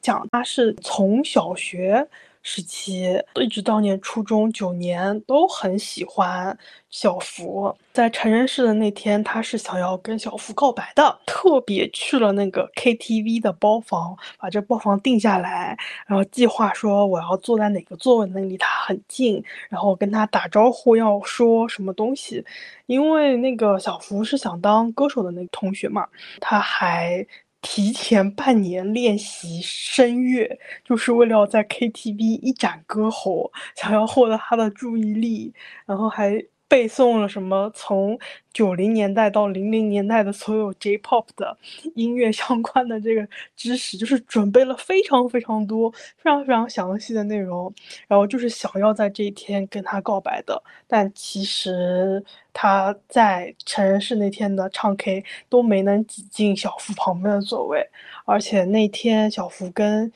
[0.00, 2.06] 讲她是从小学。
[2.48, 6.56] 时期一直到念初中九年都很喜欢
[6.88, 22.44] 小福，在成人式的那天，他是想要跟小福告白的，特别去了那个 KTV 的包房，把这包房定下来，然后计划说我要坐在哪个座位能离他很近，然后跟他打招呼要说什么东西，
[22.86, 26.06] 因为那个小福是想当歌手的那个同学嘛，
[26.40, 27.26] 他还。
[27.68, 35.52] 提前半年练习声乐，就是为了在 KTV 一展歌喉，想要获得他的注意力，
[35.84, 38.18] 然后还背诵了什么从
[38.52, 41.56] 九零年代到零零年代的所有 J-pop 的
[41.94, 47.72] 音乐相关的这个知识，就是准备了非常非常多、非常非常详细的内容，
[48.08, 50.60] 然后就是想要在这一天跟他告白的。
[50.88, 57.88] 但其实他在成人式那天的唱 K 都没能挤进小福旁边的座位，
[58.24, 60.10] 而且那天小福跟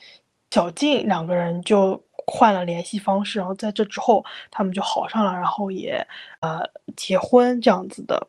[0.49, 6.05] 小静两个人就换了联系方式，然后在这之后他们就好上了，然后也
[6.39, 6.61] 呃
[6.95, 8.27] 结婚这样子的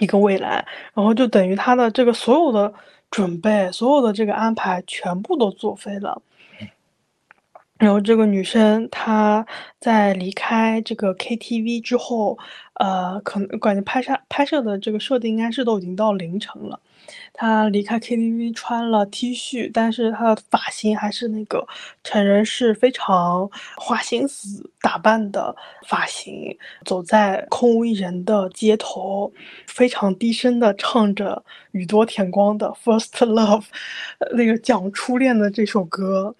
[0.00, 2.72] 一个未来，然后就等于他的这个所有的
[3.10, 6.20] 准备，所有的这个安排全部都作废了。
[7.78, 9.46] 然后这个女生她
[9.78, 12.36] 在离开这个 KTV 之后，
[12.74, 16.80] 呃，可能感觉拍摄拍摄的这个设定应该是都已经到凌晨了。
[17.40, 21.64] 他离开 KTV 穿了 T 恤，但是他的发型还是那个
[22.02, 25.54] 成人式非常花心思打扮的
[25.86, 29.32] 发型，走在空无一人的街头，
[29.68, 33.60] 非常低声的唱着宇多田光的《First Love》，
[34.34, 36.34] 那个讲初恋的这首歌。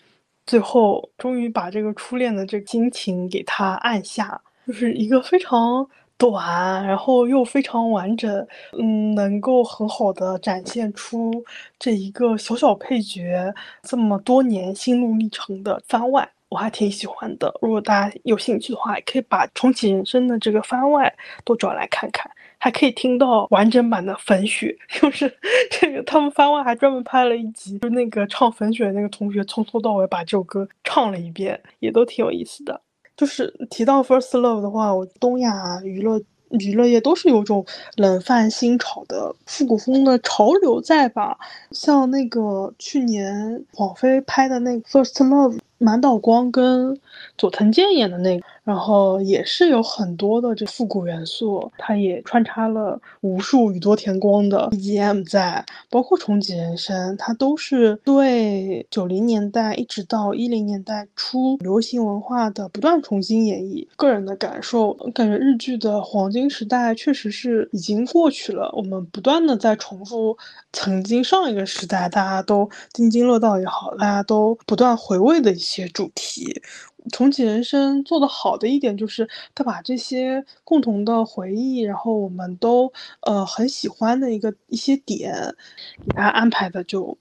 [0.46, 8.46] 最后终于把这个初恋的这个心情给他按下，就是一个非常短，然后又非常完整，
[8.78, 11.32] 嗯，能够很好的展现出
[11.78, 17.54] 这一个小小配角这么多年心路历程的番外，我还挺喜欢的。
[17.62, 22.30] 如果大家有兴趣的话，也可以把《重启人生》的这个番外都找来看看。
[22.60, 25.32] 还可以听到完整版的《粉雪》，就是
[25.70, 32.80] 这个他们番外还专门拍了一集，就那个唱《粉雪》那个同学从头到尾把这首歌唱了一遍，也都挺有意思的。
[33.18, 36.18] 就是提到《First Love》的话，我东亚娱乐
[36.50, 41.36] 娱乐业都是有种冷饭新炒的复古风的潮流在吧？
[41.72, 45.56] 像那个去年网飞拍的那个《First Love》。
[45.78, 46.98] 满岛光跟
[47.36, 63.86] 佐藤健演的那个，然后也是有很多的这复古元素，它也穿插了无数宇多田光的 BGM 在，包括重启人生，它都是对九零年代一直到一零年代初流行文化的不断重新演绎。
[63.96, 70.36] 个人的感受，感觉日剧的黄金时代确实是已经过去了，我们不断的在重复
[70.72, 75.67] 曾经上一个时代大家都津津乐道也好，大家都不断回味的一些。
[75.68, 76.62] 些主题，
[77.12, 85.54] 重启人生做得好的一点就是，他把这些共同的回忆，然后我们都呃很喜欢的一个一些点，
[86.06, 87.16] 给他安排的就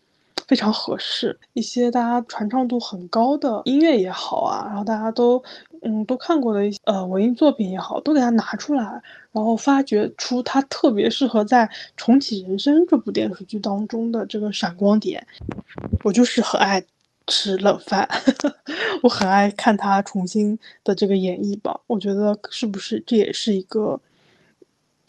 [0.47, 1.37] 非常合适。
[1.53, 5.43] 一些大家传唱度很高的音乐也好啊，然后大家都
[5.81, 8.83] 嗯都看过的一些呃文艺作品也好，都给他拿出来，
[9.31, 15.25] 然后发掘出他特别适合在重启人生这部电视剧当中的这个闪光点。
[16.03, 16.83] 我就是很爱。
[17.27, 18.07] 吃冷饭，
[19.03, 21.79] 我很爱看他重新的这个演绎吧。
[21.85, 23.99] 我觉得是不是这也是一个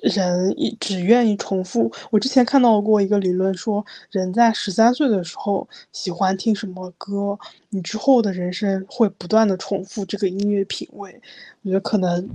[0.00, 1.92] 人一只愿意重复？
[2.10, 7.38] 我之前看到过一个理论说，人在十三岁的时候喜欢听什么歌，
[7.70, 11.20] 你之后的人生会不断的重复这个音乐品味。
[11.62, 12.28] 我觉得可能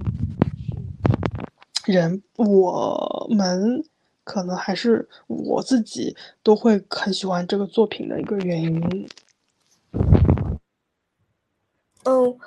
[1.85, 3.83] 人我们
[4.23, 9.07] 可能还是我自己都会很喜欢这个作品的一个原因。
[12.05, 12.37] 嗯，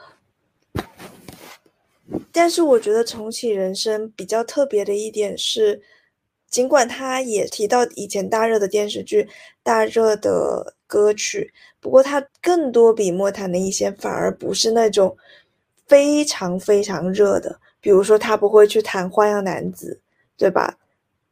[2.30, 5.80] 但是我觉得重启人生比较特别的一点是，
[6.48, 9.28] 尽管他也提到以前大热的电视剧、
[9.62, 15.16] 大热的歌曲，不过他更多笔墨谈的一些反而不是那种
[15.86, 20.00] 非常非常热的，比如说他不会去谈《花样男子》，
[20.38, 20.78] 对吧？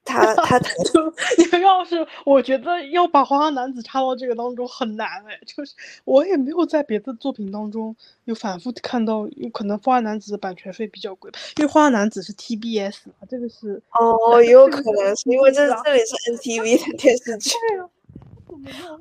[0.05, 5.75] 他他他 就你要是我觉得要把《花花男子》插到这个当中很难哎，就是
[6.05, 7.95] 我也没有在别的作品当中
[8.25, 17.51] 有反复看到，有可能《花花男子》的版权费比较贵，因为《花花男子》是 TBS 嘛，这个是哦，也有可能是因为这这里是 NTV 的电视剧。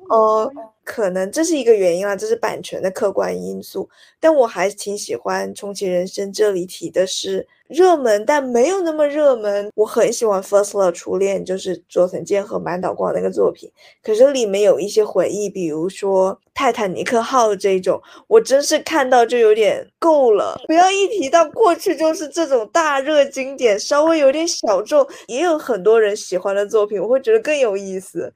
[0.08, 0.50] 哦，
[0.84, 3.88] 可能这是一个原因啊，这是版权的客观因素。
[4.20, 9.70] 但我还挺喜欢《重启人生》这里提的是热门，但没有那么热门。
[9.74, 13.70] 我很喜欢《First Love》初恋，就是佐藤健和满岛光那个作品。
[14.02, 20.60] 可是里面有一些回忆，比如说《泰坦尼克号》这种，我真是看到就有点够了。
[20.66, 28.32] 不要一提到过去就是这种大热经典，稍微有点小众，也有很多人喜欢的作品，我会觉得更有意思。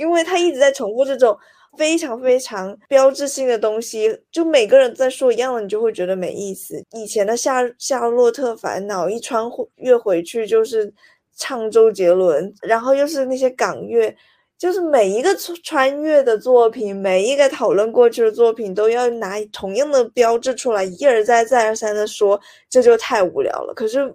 [0.00, 1.36] 因为他一直在重复这种
[1.76, 6.82] 非常非常标志性的东西，就每个人在说一样的，你就会觉得没意思。
[6.92, 9.44] 以前的夏夏洛特烦恼一穿
[9.76, 10.90] 越回去就是
[11.36, 14.16] 唱周杰伦，然后又是那些港乐，
[14.58, 22.40] 就是每一个穿越的作品，每一个讨论过去的作品，都要拿同样的标志出来，一而再再而三的说，
[22.70, 23.74] 这就太无聊了。
[23.74, 24.14] 可是。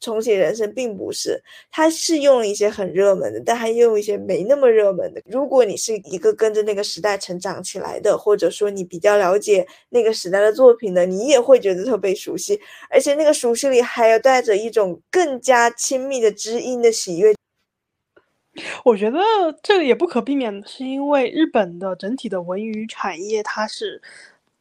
[0.00, 1.40] 重启人生并不是，
[1.70, 5.22] 它是用了一些很热门的，但还用一些没那么热门的。
[5.26, 17.34] 如果你是一个跟着那个时代成长起来的，或者说你比较了解那个时代的作品的，你也会觉得特别熟悉，而且那个熟悉里还有带着一种更加亲密的知音的喜悦。
[18.84, 19.18] 我觉得
[19.62, 24.00] 这个也不可避免是，因为日本的整体的文娱产业，它是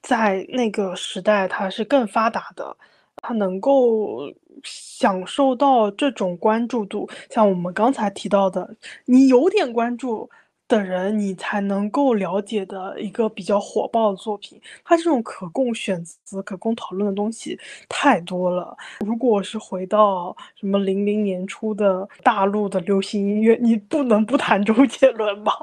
[0.01, 2.75] 在那个时代它是更发达的。
[3.21, 4.21] 他能够
[4.63, 10.29] 享受到这种关注度，像我们刚才提到的，你有点关注
[10.67, 14.59] 的人，你才能够了解的一个比较火爆的作品。
[14.83, 17.57] 他这种可供选择、可供讨论的东西
[17.87, 18.75] 太多了。
[19.05, 25.53] 如果是回到什么零零年初的大陆的流行音乐，你不能不谈周杰伦吧？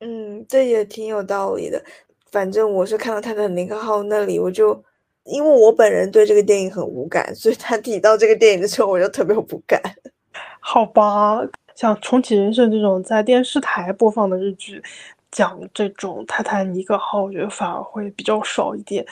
[0.00, 1.82] 嗯，这也挺有道理的。
[2.30, 4.84] 反正我是看到他的尼克号那里，我就。
[5.26, 9.80] 因为我本人对这个电影很无感，所以他提到这个电影的时候，我就特别无感。
[10.60, 11.40] 好吧，
[11.74, 14.82] 像《重启人生》这种在电视台播放的日剧，
[15.30, 19.04] 讲这种泰坦尼克号，我觉得反而会比较少一点。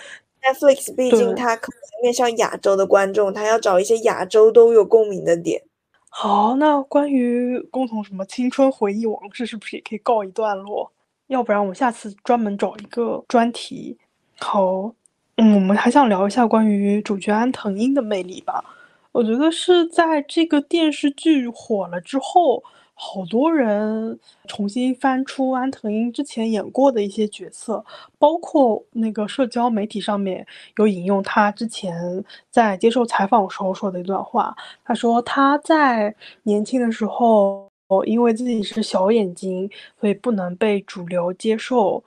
[0.42, 5.62] Netflix 毕竟它可能面向亚洲的观众，它要找一些亚洲都有共鸣的点。
[6.10, 10.92] 好，那关于共同什么青春回忆往事，是不是也可以告一段落？
[11.28, 13.98] 要不然我们下次专门找一个专题。
[14.38, 14.92] 好。
[15.36, 18.64] 嗯，我们还想聊一下关于主角安藤英的魅力吧。
[19.10, 22.62] 我觉得是在这个电视剧火了之后，
[22.94, 24.16] 好多人
[24.46, 27.84] 重新翻出安藤英之前演过的一些角色，
[28.16, 34.56] 包括那个社交媒体上面有引用他之前在接受采访时候说的一段话。
[34.84, 36.14] 他说他在
[36.44, 37.68] 年轻的时候，
[38.06, 39.68] 因为自己是小眼睛，
[39.98, 42.04] 所以不能被主流接受。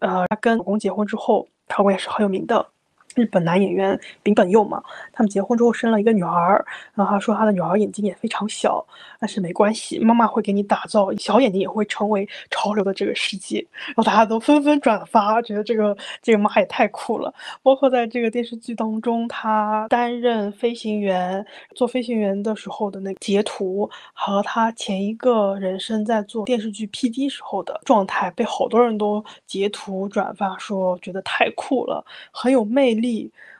[0.00, 1.48] 呃，他跟老公结婚之后。
[1.68, 2.72] 他也是很有名的。
[3.18, 4.82] 日本男演员丙本佑嘛。
[5.12, 6.64] 他们结婚之后生了一个女儿，
[6.94, 8.84] 然后他说他的女儿眼睛也非常小，
[9.18, 13.58] 但是没关系，妈妈会给你打造小眼睛也会成为潮流的这个世界。
[13.86, 17.34] 然后大家都纷纷转发，觉得这个这个妈也太酷了。
[17.62, 21.44] 包括在这个电视剧当中，他担任飞行员
[21.74, 33.07] 做飞行员的时候的那个截图，和他前一个人生在做电视剧 PD 时候的状态，被好多人都截图转发，说觉得太酷了，很有魅力。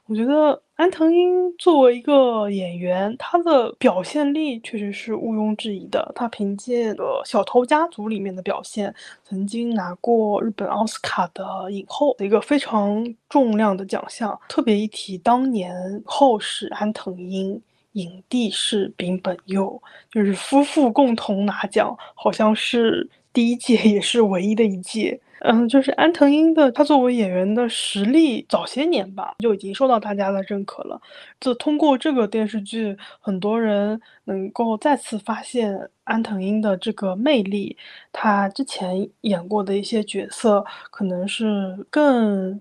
[0.07, 6.11] 我觉得安藤英作为一个演员，她的表现力确实是毋庸置疑的。
[6.15, 14.39] 她凭借《呃小偷家族》里面的表现，曾经拿过日本奥斯卡的影后的一个非常重量的奖项。
[14.49, 17.61] 特别一提，当年后是安藤英，
[17.93, 25.21] 影帝是丙本佑，就是夫妇共同拿奖，好像是第一届也是唯一的一届。
[25.41, 31.01] 嗯，就是安藤英的，她作为演员的实力，早些年吧就已经受到大家的认可了。
[31.41, 37.77] 就通过这个电视剧，很多人能够再次发现安藤英的这个魅力。
[38.13, 42.61] 她之前演过的一些角色，可能是更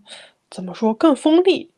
[0.49, 1.71] 怎么说，更锋利、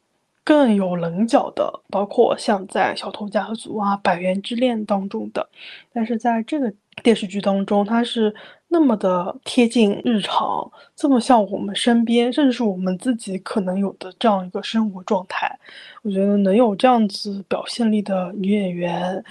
[0.43, 5.47] 更有棱角的，包括像在《小偷家族》啊、《百元之恋》当中的。
[5.93, 8.33] 但是在这个电视剧当中，他是
[8.71, 15.59] 那么的贴近日常，这么像我们身边，甚至是我们自己可能有的这样一个生活状态。
[16.03, 19.23] 我觉得能有这样子表现力的女演员，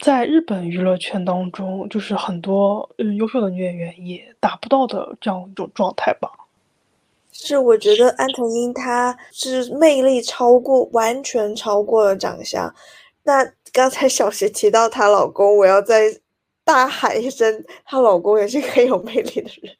[0.00, 6.30] 在日本娱乐圈当中，就是很多嗯优秀的女演员也达不到的这样一种状态吧。
[7.32, 12.72] 是，我觉得安藤英她是魅力超过，完全超过了长相。
[13.22, 16.20] 那刚才小石提到她老公，我要再
[16.64, 19.76] 大喊一声，她老公也是很有魅力的人。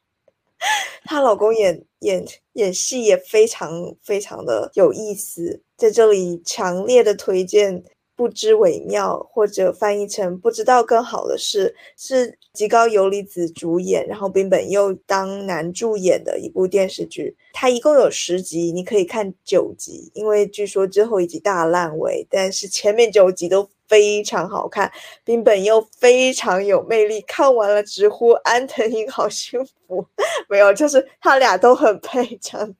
[1.03, 7.83] 她老公演演演戏也非常非常的有意思，在这里强烈的推荐。
[8.17, 17.35] 不知微妙，或者翻译成不知道更好的是，是极高由里子主演，然后冰本又当男主演的一部电视剧。
[17.51, 24.91] 它一共有十集，你可以看九集，因为据说最后一集大烂尾，但是前面九集都非常好看，
[25.23, 30.05] 冰本又非常有魅力，看完了直呼安藤樱好幸福。
[30.49, 32.75] 没有，就是他俩都很配，这样。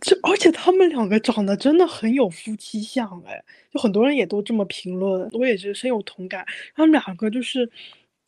[0.00, 3.42] 这而且他们两个长得真的很有夫妻相哎，
[3.72, 6.44] 就很多人也都这么评论，我也是深有同感。
[6.76, 7.68] 他们两个就是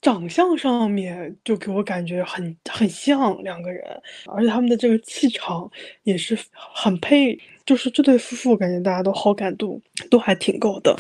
[0.01, 3.85] 长相上面就给我感觉很很像两个人，
[4.27, 5.71] 而且他们的这个气场
[6.05, 10.97] 也是很配，就是这对夫妇感觉大家都好感度都还挺高的。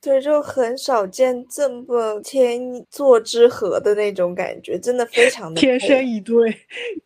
[0.00, 6.56] 对，就很少见这么天作之合的那种感觉，真的非常的天生一对，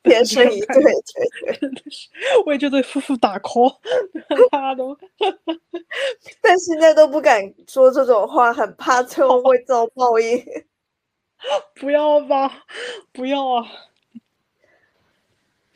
[0.05, 2.09] 天 生一对，对 真的是
[2.47, 3.74] 为这对夫妇打 call，
[4.51, 4.97] 大家都，
[6.40, 10.45] 但现在都不敢说这种话，很怕最后会遭报应。
[11.74, 12.64] 不要吧，
[13.12, 13.66] 不要啊！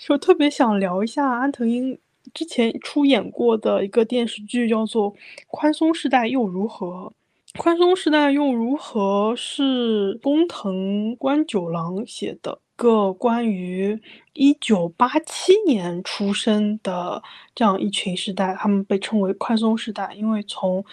[0.09, 1.99] 我特别想聊一下安藤英。
[2.39, 5.13] 之前出演过的一个电视剧叫做
[5.49, 7.13] 《宽松世代又如何》，
[7.61, 14.01] 《宽松世代又如何》是工藤官九郎写的，个关于
[14.35, 17.21] 一九八七年出生的
[17.57, 20.85] 这样一群世代，他们被称为宽松世代，因为从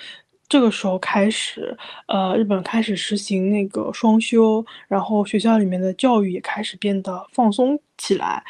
[0.50, 1.78] 这个时候开始，
[2.08, 8.44] 呃，日本开始实行那个双休，然后学校里面的教育也开始变得放松起来。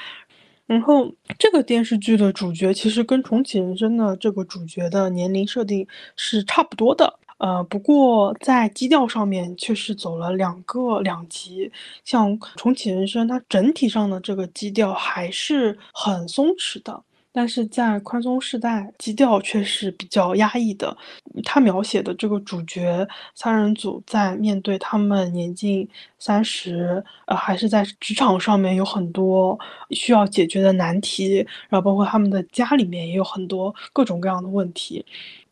[0.68, 11.72] 然后，这个电视剧的主角其实跟重启人生的这个主角的年龄设定是差不多的，呃，不过在基调上面却是走了两个两级。
[12.03, 17.03] 像重启人生，它整体上的这个基调还是很松弛的。
[17.36, 20.96] 但是在宽松世代，基调却是比较压抑的。
[21.44, 25.86] 他描写的这个主角三人组在面对他们年近
[26.18, 29.60] 三十，呃，还是在职场上面有很多
[29.90, 35.06] 需要解决的难题，然后包括他们的家里面也有很多各种各样的问题。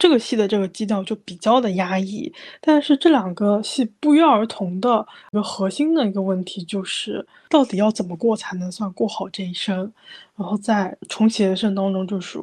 [0.04, 2.30] 这个戏的这个基调就比较的压抑。
[2.60, 9.90] 但是这两个戏不约而同的一个核心的一个问题就是，到底要怎么过才能算过好这一生？
[10.36, 12.38] 然后在重启人生当中，就是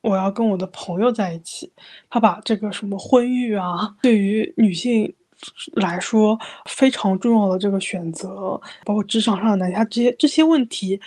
[0.00, 1.70] 我要跟我的朋友在一起。
[2.10, 5.14] 他把这个什么婚育啊，对于女性
[5.74, 11.00] 来说非常重要的这个选择，包括职场上的难题，他这些这些问题，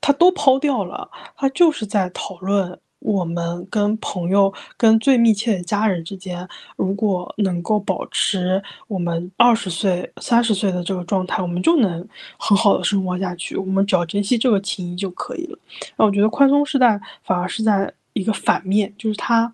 [0.00, 1.10] 他都抛掉了。
[1.36, 2.80] 他就是在讨论。
[3.02, 12.06] 我们跟朋友、跟最密切的家人之间，如果能够保持我们二十岁、三十岁的这个状态，我们就能
[12.38, 13.56] 很好的生活下去。
[13.56, 15.58] 我们只要珍惜这个情谊就可以了。
[15.96, 19.52] 那我觉得宽松时代反而是在一个反面，就是他。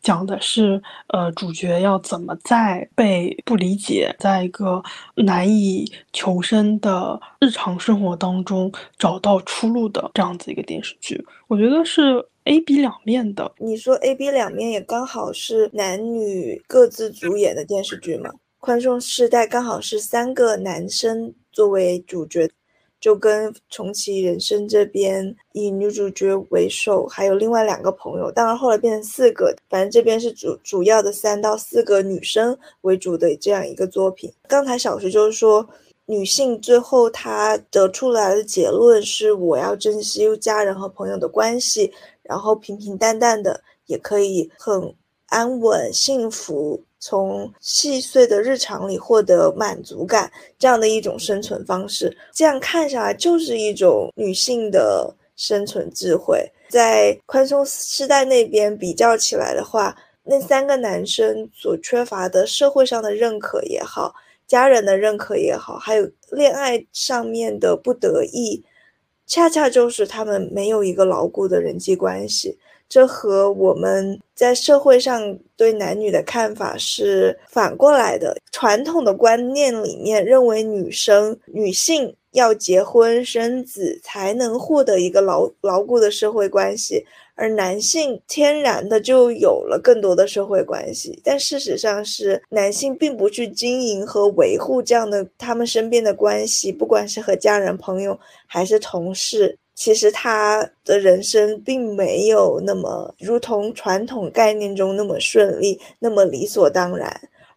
[0.00, 4.80] 讲的是，呃，主角要怎么在被不理解，在一个
[5.16, 13.52] 难以求生的日常生活当中找到出路的这样子一个电视剧，我觉得是 A B 两面的。
[13.58, 18.30] 你说 A B 两面也刚好是男女各自主演的电视剧嘛？
[18.58, 22.50] 宽松世代刚好是三个男生作为主角。
[23.00, 34.32] 就跟重启人生这边以女主角为首，还有另外两个朋友，当然后来变成四个，反正这边是主主要的三到四个女生为主的这样一个作品。
[34.48, 35.64] 刚才小徐就是说，
[36.06, 41.92] 女性最后她得出来的结论是，我要珍惜家人和朋友的关系，
[42.28, 44.94] 然后平平淡淡的也可以很
[45.26, 46.84] 安稳幸福。
[47.00, 56.44] 从细碎的日常里获得满足感，这样的一种生存方式，这样看下来就是一种女性的生存智慧。
[56.68, 64.12] 在宽松时代那边比较起来的话，那三个男生所缺乏的社会上的认可也好，
[64.48, 68.60] 家人的认可也好，还有恋爱上面的不得意，
[69.28, 72.58] 恰恰就是他们没有一个牢固的人际关系。
[72.88, 78.34] 这和我们在社会上对男女的看法是反过来的。
[78.50, 87.04] 传统的观念里面认为，女生、女性要结婚生子才能获得一个牢牢固的社会关系。
[87.38, 107.08] 而男性天然的就有了更多的社会关系，但事实上是男性并不去经营和维护这样的他们身边的关系，不管是和家人、朋友还是同事，其实他的人生并没有那么如同传统概念中那么顺利，那么理所当然。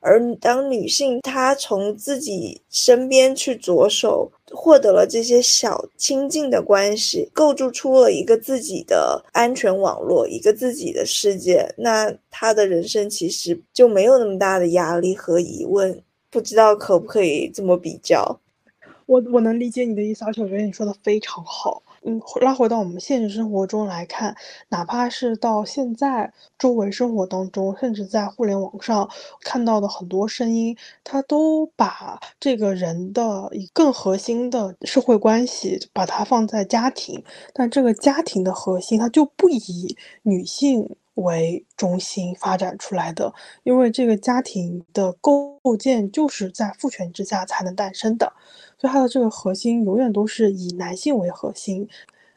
[0.04, 16.02] 而当女性她从自己身边去着手，获得了这些小亲近的关系，构筑出了一个自己的安全网络，一个自己的世界，那他的人生其实就没有那么大的压力和疑问。
[16.30, 18.40] 不知道可不可以这么比较？
[19.06, 21.84] 我我能理解你的意思，而且我觉得你说的非常好。
[22.04, 24.36] 嗯，拉回到我们现实生活中来看，
[24.70, 29.08] 哪怕是到现在周围生活当中，甚至在互联网上
[29.42, 37.24] 看到的很多声音，它都把这个人的以更核心的社会关系把它放在家庭，
[37.54, 43.32] 但这个家庭的核心它就不以女性为中心发展出来的，
[43.62, 48.34] 因为这个家庭的构建就是在父权之下才能诞生的。
[48.82, 51.88] 所以它的这个核心永远都是以男性为核心。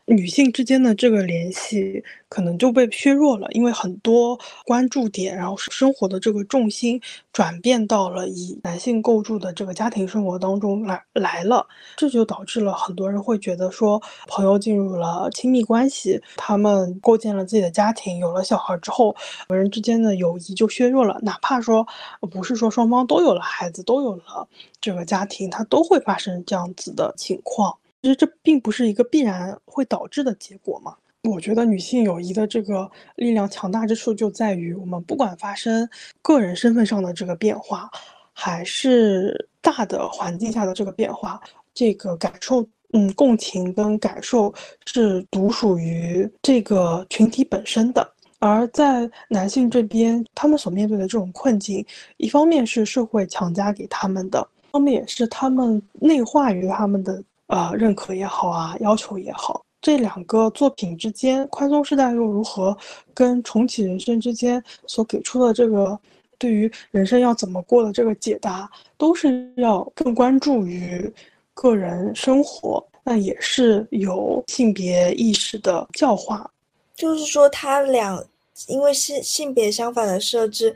[0.07, 7.00] 女性之间的这个联系可能就被削弱了，因为很多关注点，然后生活的这个重心
[7.32, 19.16] 转变到了以男性构筑的这个家庭生活当中来来了，这就导致了很多人会觉得说，朋友进入了亲密关系，他们构建了自己的家庭，有了小孩之后，
[19.48, 21.18] 人之间的友谊就削弱了。
[21.22, 21.86] 哪怕说
[22.30, 24.46] 不是说双方都有了孩子，都有了
[24.82, 27.78] 这个家庭，它都会发生这样子的情况。
[28.05, 30.94] 其实这并不是一个必然会导致的结果嘛？
[31.22, 32.86] 我觉得女性友谊的这个
[33.16, 35.88] 力量强大之处就在于，我们不管发生
[36.20, 37.88] 个人身份上的这个变化，
[38.34, 41.40] 还是大的环境下的这个变化，
[41.72, 44.52] 这个感受，嗯，共情跟感受
[44.84, 48.07] 是独属于这个群体本身的。
[48.38, 51.82] 而在男性这边，他们所面对的这种困境，
[52.18, 57.24] 一方面是社会强加给他们的，一方面也是他们内化于他们的。
[57.47, 62.76] 啊，认可也好啊，要求也好，这两个作品之间，宽松时代又如何
[63.12, 65.99] 跟重启人生之间所给出的这个
[66.38, 71.12] 对于人生要怎么过的这个解答，都是要更关注于
[71.53, 76.51] 个人生活，那也是有性别意识的教化。
[76.95, 78.24] 就是说，他俩
[78.68, 80.74] 因为性性别相反的设置，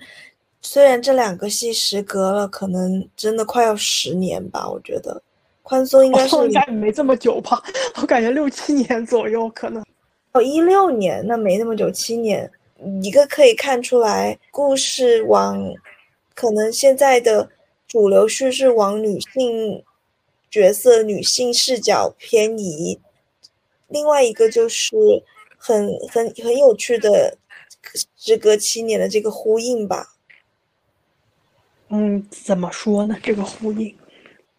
[0.60, 5.22] 虽然这两个戏时隔了，可能真的快要十年吧，我觉得。
[5.68, 7.62] 宽松应该是应该没这么久吧，
[8.00, 9.84] 我感觉六七年左右可能。
[10.32, 12.50] 哦，一六年那没那么久，七年，
[13.02, 15.70] 一个可以看出来故事往
[16.34, 17.50] 可能现在的
[17.86, 19.84] 主流叙事往女性
[20.50, 22.98] 角色、女性视角偏移，
[23.88, 24.96] 另外一个就是
[25.58, 27.36] 很很很有趣的
[28.16, 30.14] 时隔七年的这个呼应吧。
[31.90, 33.14] 嗯，怎么说呢？
[33.22, 33.94] 这个呼应。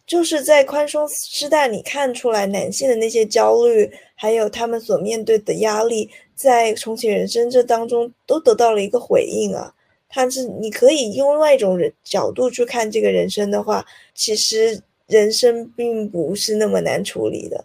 [0.10, 9.72] 就是在宽松时代，你看出来男性的那些焦虑，还有他们所面对的压力，在重启人生这当中都得到了一个回应啊。
[10.10, 13.86] 他是你可以用另外一种人角度去看这个人生的话，
[14.16, 17.64] 其实人生并不是那么难处理的。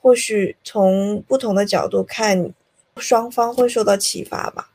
[0.00, 2.54] 或许从不同的角度看，
[2.98, 4.70] 双方会受到启发吧。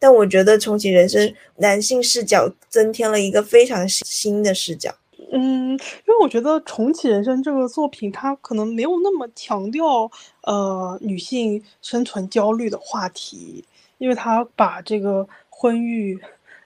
[0.00, 4.92] 但我觉得重启人生男性视角增添了一个非常新的视角。
[5.32, 10.10] 嗯，因为我觉得《重启人生》这个作品，它可能没有那么强调
[10.42, 13.64] 呃女性生存焦虑的话题，
[13.98, 16.18] 因为它把这个婚育，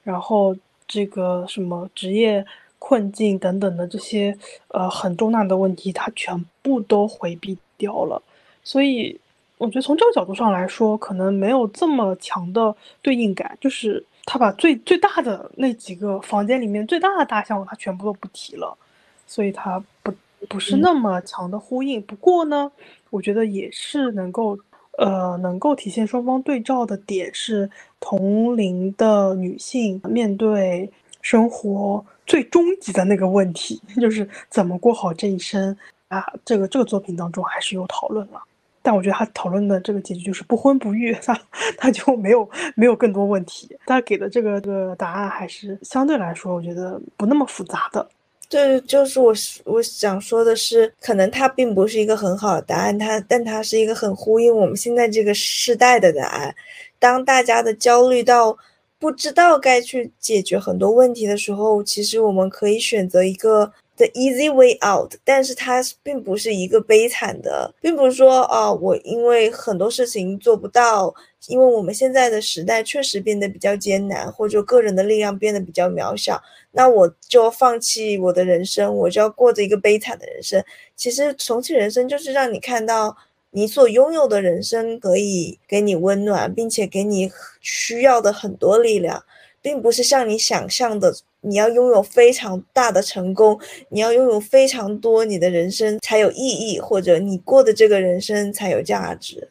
[0.03, 0.55] 然后
[0.87, 2.45] 这个什么职业
[2.79, 4.37] 困境等等的这些
[4.69, 8.21] 呃很重大的问题，它全部都回避掉了。
[8.63, 9.19] 所以
[9.57, 14.05] 我觉得从这个角度上来说，可能没有这么强的对应感，就是。
[14.31, 18.77] 他把最最大的那几个房间里面最大的大项目，他全部都不提了，
[19.27, 20.13] 所以他不
[20.51, 22.03] 不是那么强的呼应。
[22.03, 22.71] 不过呢，
[23.09, 24.59] 我觉得也是能够，
[24.99, 27.71] 呃，能够体现双方对照的点是，
[28.01, 30.91] 同龄的女性面对
[31.23, 35.75] 生活最终极的那个问题， 就是怎么过好这一生
[36.09, 36.23] 啊。
[36.45, 38.43] 这个这个作品当中还是有讨论了。
[38.89, 41.39] 但我觉得他讨论的这个结局就是不婚不育，他
[41.77, 43.69] 他就没有没有更多问题。
[43.85, 48.09] 他给的这个个答案还是相对来说，我觉得不那么复杂的。
[48.49, 49.35] 对，就是我
[49.67, 56.55] 我想说的是，可能它并不是一个很好的答案，它但它是一个很呼应我们现在这个时代的答案。
[56.99, 58.57] 当大家的焦虑到
[58.99, 63.71] 不知道该去解决很多问题的时候，其实我们可以选择一个。
[63.99, 71.13] The easy way out，但是它并不是一个悲惨的，并不是说啊，我因为很多事情做不到，
[71.49, 76.41] 因为我们现在的时代确实变得比较艰难，或者个人的力量变得比较渺小，
[76.71, 80.65] 那我就放弃我的人生，我就要过着一个悲惨的人生。
[80.95, 83.17] 其实重启人生就是让你看到
[83.51, 89.25] 你所拥有的人生可以给你温暖，并且给你需要的很多力量，
[89.63, 91.15] 并不是像你想象的。
[91.41, 93.57] 你要拥有非常大的成功，
[93.91, 99.49] 你要拥有非常多，你的人生才有意义，或者你过的这个人生才有价值。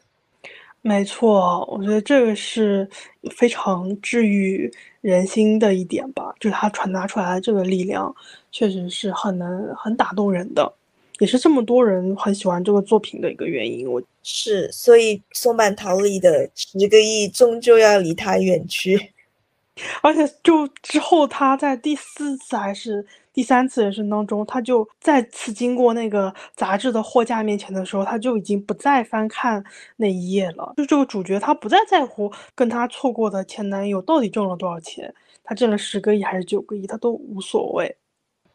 [0.82, 2.86] 没错，我觉得这个是
[3.34, 8.14] 非常治愈人心的一点吧，就是他传达出来的这个力量，
[8.52, 10.70] 确实是很能很打动人的，
[11.20, 13.90] 也是这么多人很喜欢这个作品的一个原因。
[13.90, 19.14] 我是，所以松坂桃李的十个亿终究要离他远去。
[20.02, 29.62] 而且，就之后他在第四次还是第三次人生当中，他就再次经过那个杂志的货架面前的时候，他就已经不再翻看
[29.96, 30.74] 那一页了。
[30.76, 35.14] 就这个主角，他不再在乎跟他错过的前男友到底挣了多少钱，
[35.44, 37.96] 他挣了十个亿还是九个亿，他都无所谓。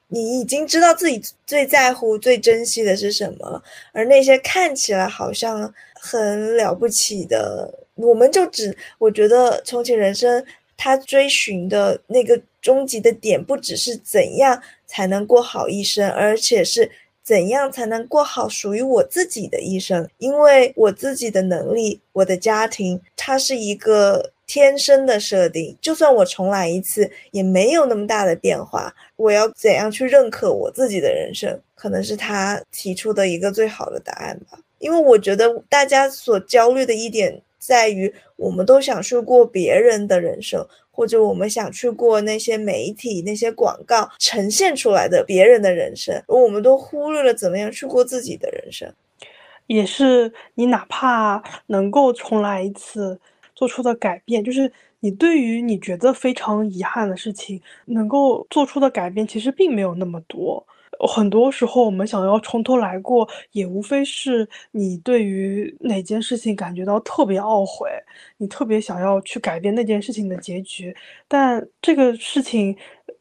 [0.09, 3.63] 你已经知道自己最在乎、最珍惜的是什么了，
[3.93, 10.45] 而那些看起来好像很了不起的，我们就只我觉得重启人生。
[10.76, 16.89] 他追寻的那个终极的点，不只是怎样才能过好一生，而且是
[17.24, 20.09] 怎样才能过好属于我自己的一生。
[20.17, 25.78] 因为我自己的能力，我的家庭，它是一个天生的设定。
[25.80, 28.93] 就算我重来一次，也没有那么大的变化。
[29.15, 34.59] 我要怎样去认可我自己的人生，可能是他提出的一个最好的答案吧。
[34.80, 37.41] 因为我觉得大家所焦虑的一点。
[37.66, 48.93] 在于，我们都想去过别人的人生，或者我们想去过那些媒体、那些广告呈现出来的别人的人生，我们都忽略了怎么样去过自己的人生。
[49.68, 53.18] 也是你哪怕能够重来一次
[53.55, 60.66] 做出的改变，就是你对于你觉得非常遗憾的事情能够做出的改变，其实并没有那么多。
[60.99, 67.89] 很多时候，我们想要从头来过，也无非是你对于哪件事情感觉到特别懊悔，
[68.37, 70.95] 你特别想要去改变那件事情的结局，
[71.27, 72.75] 但这个事情。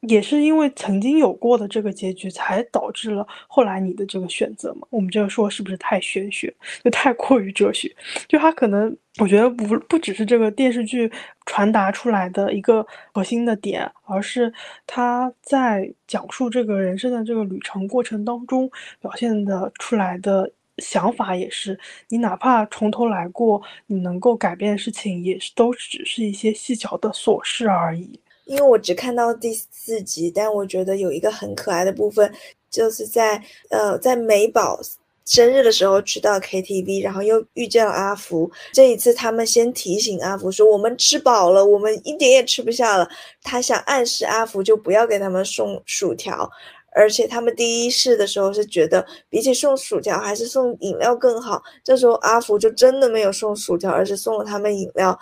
[0.08, 4.86] 也是因为曾经有过的这个结局，才导致了后来你的这个选择嘛？
[4.90, 7.94] 我们这样说是不是太玄学，就太过于哲学？
[8.28, 11.10] 就他可能，我觉得不不只是这个电视剧
[11.46, 14.52] 传达出来的一个核心的点，而是
[14.88, 18.68] 他在讲述这个人生的这个旅程过程当中
[19.00, 21.78] 表现的出来的想法，也是
[22.08, 28.18] 你哪怕从头来过，你能够改变的事情，也是都只是一些细小的琐事而已。
[28.52, 32.30] 因为我只看到第四集，但我觉得有一个很可爱的部分，
[32.70, 34.78] 就是在呃在美宝
[35.24, 38.50] 生日的时候去到 KTV，然后又遇见了阿福。
[38.74, 43.08] 这一次他们先提醒阿福说：“我们吃饱了，我们一点也吃不下了。”
[43.42, 46.50] 他想暗示阿福就不要给他们送薯条，
[46.94, 51.62] 而且他们第一试的时候是觉得比起送薯条还是送饮料更好。
[51.82, 55.18] 这时候阿福就真的没有送薯条，而是送了他们饮料。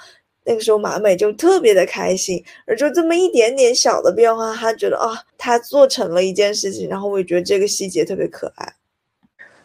[0.50, 8.74] 那个时候马美就特别的开心，而就这么一点点小的变化，他觉得啊，他做成了一件事情，然后我也觉得这个细节特别可爱。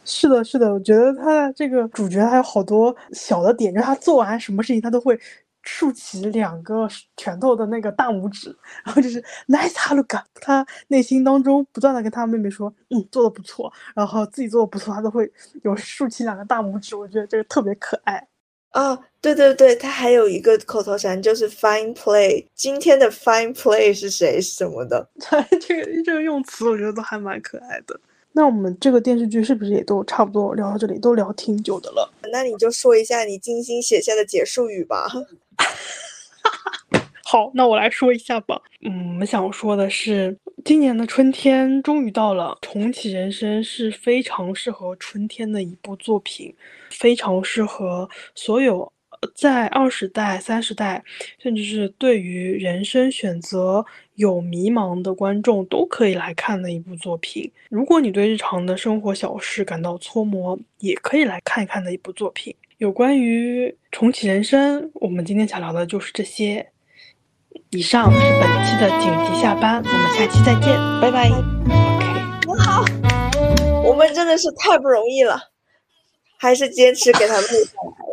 [0.04, 5.20] 是的，是的，我觉得他的这个主角还有好多小的点，就是他做完什么事情，他都会
[5.64, 15.32] 竖起两个拳头的那个大拇指，然后就是 nice haluka，他内心当中不断的跟他妹妹说，嗯，做的不错，然后自己做的不错，他都会
[15.64, 18.28] 有竖起两个大拇指，我觉得这个特别可爱。
[18.76, 22.46] 哦，对对对，他还有一个口头禅，就是 fine play。
[22.54, 25.08] 今天的 fine play 是谁什么的？
[25.62, 27.98] 这个这个用词，我觉得都还蛮可爱的。
[28.34, 32.12] 那我们这个电视剧是不是也都差不多聊到这里，都聊挺久的了？
[32.34, 35.08] 那你就说一下你精心写下的结束语吧。
[37.24, 38.62] 好，那我来说一下吧。
[38.82, 46.52] 嗯，我们想说的是，今年的春天终于到了，《重启人生》是非常适合春天的一部作品，
[46.90, 48.92] 非常适合所有
[49.36, 51.04] 在二十代、三十代，
[51.38, 53.86] 甚至是对于人生选择
[54.16, 57.52] 有迷茫的观众都可以来看的一部作品。
[57.70, 62.56] 如果你对日常的生活小事感到搓磨，也可以来看一看的一部作品。
[62.80, 66.72] 有关于《重启人生》，我们今天想聊的就是这些。
[67.72, 71.30] 以上是本期的紧急下班，我们下期再见，拜拜。
[71.30, 72.60] OK。
[72.60, 72.86] 好，
[73.84, 75.38] 我们真的是太不容易了，
[76.38, 78.05] 还是坚持给他录下来。